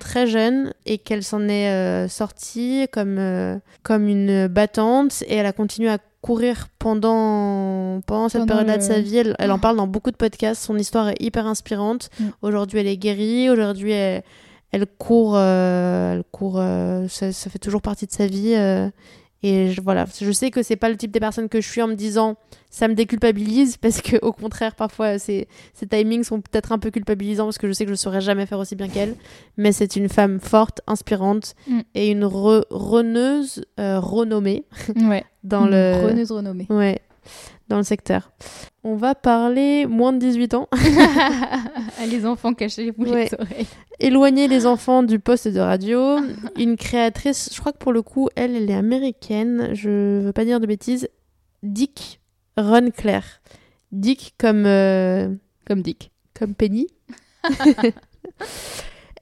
[0.00, 5.46] très jeune et qu'elle s'en est euh, sortie comme, euh, comme une battante et elle
[5.46, 9.16] a continué à courir pendant, pendant cette période-là le- de sa vie.
[9.18, 10.62] Elle, elle en parle dans beaucoup de podcasts.
[10.62, 12.10] Son histoire est hyper inspirante.
[12.18, 12.24] Mm.
[12.42, 13.48] Aujourd'hui, elle est guérie.
[13.50, 14.22] Aujourd'hui, elle,
[14.72, 15.34] elle court.
[15.36, 18.54] euh, elle court euh, ça, ça fait toujours partie de sa vie.
[18.54, 18.90] euh,
[19.44, 21.82] et je, voilà, je sais que c'est pas le type de personne que je suis
[21.82, 22.36] en me disant
[22.70, 26.92] ça me déculpabilise parce que au contraire parfois ces, ces timings sont peut-être un peu
[26.92, 29.16] culpabilisants parce que je sais que je saurais jamais faire aussi bien qu'elle.
[29.56, 31.80] Mais c'est une femme forte, inspirante Mm.
[31.96, 34.64] et une re- runneuse euh, renommée
[34.94, 35.24] Ouais.
[35.42, 36.66] dans le Preneuse renommée.
[36.70, 37.00] ouais
[37.68, 38.30] dans le secteur.
[38.84, 40.68] On va parler moins de 18 ans.
[42.00, 43.24] Ah, les enfants, cachez-vous Ouais.
[43.30, 43.66] les oreilles.
[44.00, 46.16] Éloigner les enfants du poste de radio.
[46.58, 49.68] Une créatrice, je crois que pour le coup, elle, elle est américaine.
[49.74, 51.08] Je veux pas dire de bêtises.
[51.62, 52.20] Dick
[52.56, 53.40] Runclair.
[53.92, 55.28] Dick comme, euh,
[55.66, 56.10] Comme Dick.
[56.36, 56.88] comme Penny.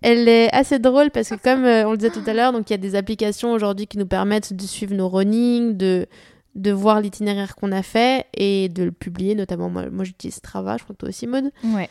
[0.02, 2.70] elle est assez drôle parce que comme euh, on le disait tout à l'heure, donc
[2.70, 6.06] il y a des applications aujourd'hui qui nous permettent de suivre nos running, de
[6.54, 10.76] de voir l'itinéraire qu'on a fait et de le publier notamment moi, moi j'utilise Strava
[10.76, 11.88] je crois que toi aussi Maud Ouais.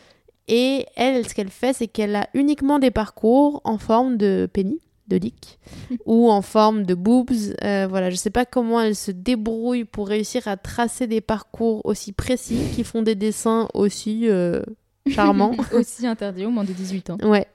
[0.48, 4.80] et elle, ce qu'elle fait, c'est qu'elle a uniquement des parcours en forme de penny,
[5.08, 5.60] de dick,
[6.06, 7.32] ou en forme de boobs.
[7.64, 11.82] Euh, voilà, je sais pas comment elle se débrouille pour réussir à tracer des parcours
[11.86, 14.62] aussi précis, qui font des dessins aussi euh,
[15.10, 15.56] charmants.
[15.74, 17.18] Aussi interdit au moins de 18 ans.
[17.24, 17.48] Ouais.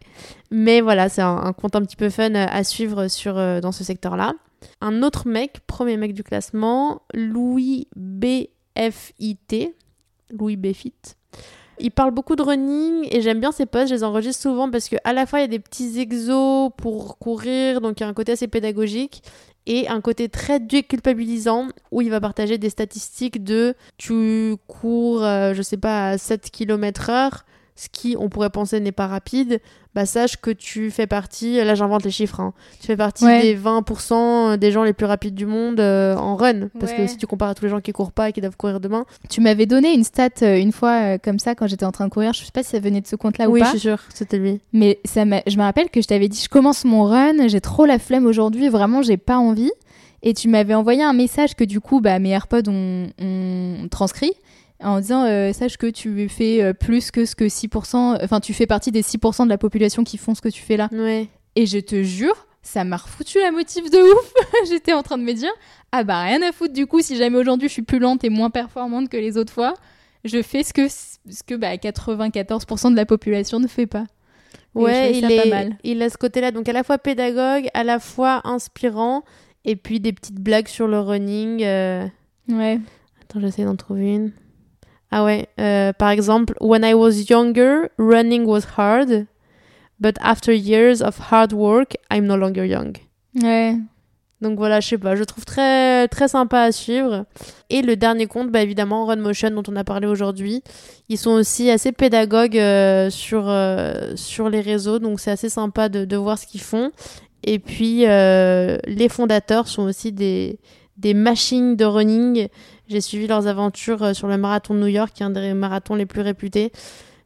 [0.51, 3.73] Mais voilà, c'est un, un compte un petit peu fun à suivre sur, euh, dans
[3.73, 4.33] ce secteur-là.
[4.81, 9.75] Un autre mec, premier mec du classement, Louis BFIT.
[10.31, 10.95] Louis Bfit.
[11.81, 14.89] Il parle beaucoup de running et j'aime bien ses posts, je les enregistre souvent parce
[14.89, 18.07] que à la fois il y a des petits exos pour courir, donc il y
[18.07, 19.23] a un côté assez pédagogique
[19.67, 25.53] et un côté très déculpabilisant où il va partager des statistiques de tu cours, euh,
[25.55, 27.45] je sais pas, à 7 km heure,
[27.77, 29.61] ce qui on pourrait penser n'est pas rapide,
[29.97, 33.43] bah sache que tu fais partie, là j'invente les chiffres, hein, tu fais partie Ouais.
[33.43, 36.69] des 20% des gens les plus rapides du monde euh, en run.
[36.79, 38.57] Parce que si tu compares à tous les gens qui courent pas et qui doivent
[38.57, 41.85] courir demain, Tu m'avais donné une stat euh, une fois euh, comme ça quand j'étais
[41.85, 42.33] en train de courir.
[42.33, 43.71] Je sais pas si ça venait de ce compte-là oui, ou je pas.
[43.71, 44.61] suis sûre, c'était lui.
[44.73, 47.87] Mais ça je me rappelle que je t'avais dit je commence mon run, j'ai trop
[47.87, 49.73] la flemme aujourd'hui, vraiment j'ai pas envie.
[50.27, 54.33] Et tu m'avais envoyé un message que du coup bah, mes AirPods ont, ont transcrit
[54.85, 58.53] en disant euh, sache que tu fais euh, plus que ce que 6%, enfin tu
[58.55, 60.89] fais partie des 6% de la population qui font ce que tu fais là.
[60.93, 61.29] Ouais.
[61.57, 64.33] Et je te jure, ça m'a refoutu la motive de ouf.
[64.69, 65.53] J'étais en train de me dire
[65.93, 68.29] ah bah rien à foutre du coup si jamais aujourd'hui je suis plus lente et
[68.29, 69.75] moins performante que les autres fois,
[70.25, 74.05] je fais ce que, ce que bah, 94% de la population ne fait pas.
[74.75, 75.77] Ouais, il, est, pas mal.
[75.85, 79.23] il a ce côté-là, donc à la fois pédagogue, à la fois inspirant,
[79.65, 81.63] et puis des petites blagues sur le running.
[81.63, 82.07] euh.
[82.49, 82.81] Ouais.
[83.23, 84.33] Attends, j'essaie d'en trouver une.
[85.17, 89.29] Ah ouais, euh, par exemple, When I was younger, running was hard,
[90.01, 92.97] but after years of hard work, I'm no longer young.
[93.41, 93.77] Ouais.
[94.41, 97.27] Donc voilà, je sais pas, je trouve très très sympa à suivre.
[97.71, 100.65] Et le dernier compte, bah évidemment, Run Motion dont on a parlé aujourd'hui.
[101.09, 105.89] Ils sont aussi assez pédagogues euh, sur, euh, sur les réseaux, donc c'est assez sympa
[105.89, 106.91] de, de voir ce qu'ils font.
[107.45, 110.59] Et puis euh, les fondateurs sont aussi des,
[110.97, 112.49] des machines de running.
[112.89, 115.55] J'ai suivi leurs aventures euh, sur le marathon de New York, qui est un des
[115.55, 116.71] marathons les plus réputés.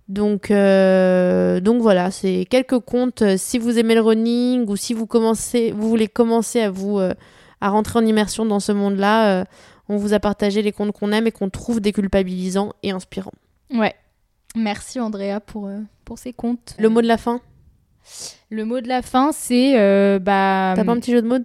[0.09, 3.23] Donc, euh, donc voilà, c'est quelques comptes.
[3.23, 6.99] euh, Si vous aimez le running ou si vous commencez, vous voulez commencer à vous
[6.99, 7.13] euh,
[7.61, 9.45] à rentrer en immersion dans ce monde-là, euh,
[9.89, 13.33] on vous a partagé les comptes qu'on aime et qu'on trouve déculpabilisants et inspirants.
[13.75, 13.95] Ouais.
[14.57, 15.69] Merci Andrea pour,
[16.05, 16.75] pour ces comptes.
[16.79, 17.41] Le mot de la fin?
[18.49, 19.75] Le mot de la fin, c'est
[20.21, 21.37] bah, T'as pas un petit jeu de mots?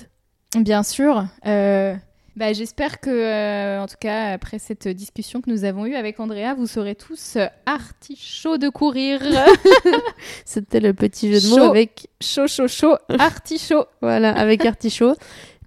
[0.57, 1.25] Bien sûr.
[1.45, 1.95] Euh,
[2.35, 6.19] bah, J'espère que, euh, en tout cas, après cette discussion que nous avons eue avec
[6.19, 9.21] Andrea, vous serez tous euh, artichauds de courir.
[10.45, 11.69] C'était le petit jeu de mots Chaud.
[11.69, 13.85] avec chaud, chaud, chaud, artichaut.
[14.01, 15.15] voilà avec artichaut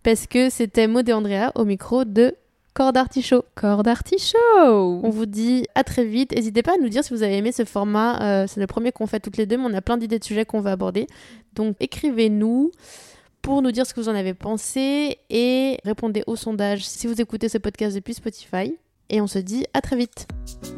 [0.03, 2.37] parce que c'était Maud et Andrea au micro de
[2.75, 3.43] Corde Artichaut.
[3.55, 4.37] Corps d'artichaut.
[5.03, 6.33] On vous dit à très vite.
[6.33, 8.23] N'hésitez pas à nous dire si vous avez aimé ce format.
[8.23, 10.25] Euh, c'est le premier qu'on fait toutes les deux, mais on a plein d'idées de
[10.25, 11.07] sujets qu'on va aborder.
[11.55, 12.71] Donc écrivez-nous
[13.47, 17.21] pour nous dire ce que vous en avez pensé et répondez au sondage si vous
[17.21, 18.77] écoutez ce podcast depuis Spotify.
[19.09, 20.27] Et on se dit à très vite.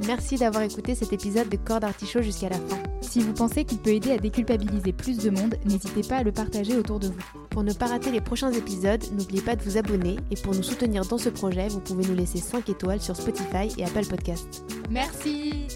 [0.06, 2.76] Merci d'avoir écouté cet épisode de Corde Artichaut jusqu'à la fin.
[3.00, 6.30] Si vous pensez qu'il peut aider à déculpabiliser plus de monde, n'hésitez pas à le
[6.30, 7.46] partager autour de vous.
[7.48, 10.62] Pour ne pas rater les prochains épisodes, n'oubliez pas de vous abonner et pour nous
[10.62, 14.62] soutenir dans ce projet, vous pouvez nous laisser 5 étoiles sur Spotify et Apple Podcasts.
[14.90, 15.68] Merci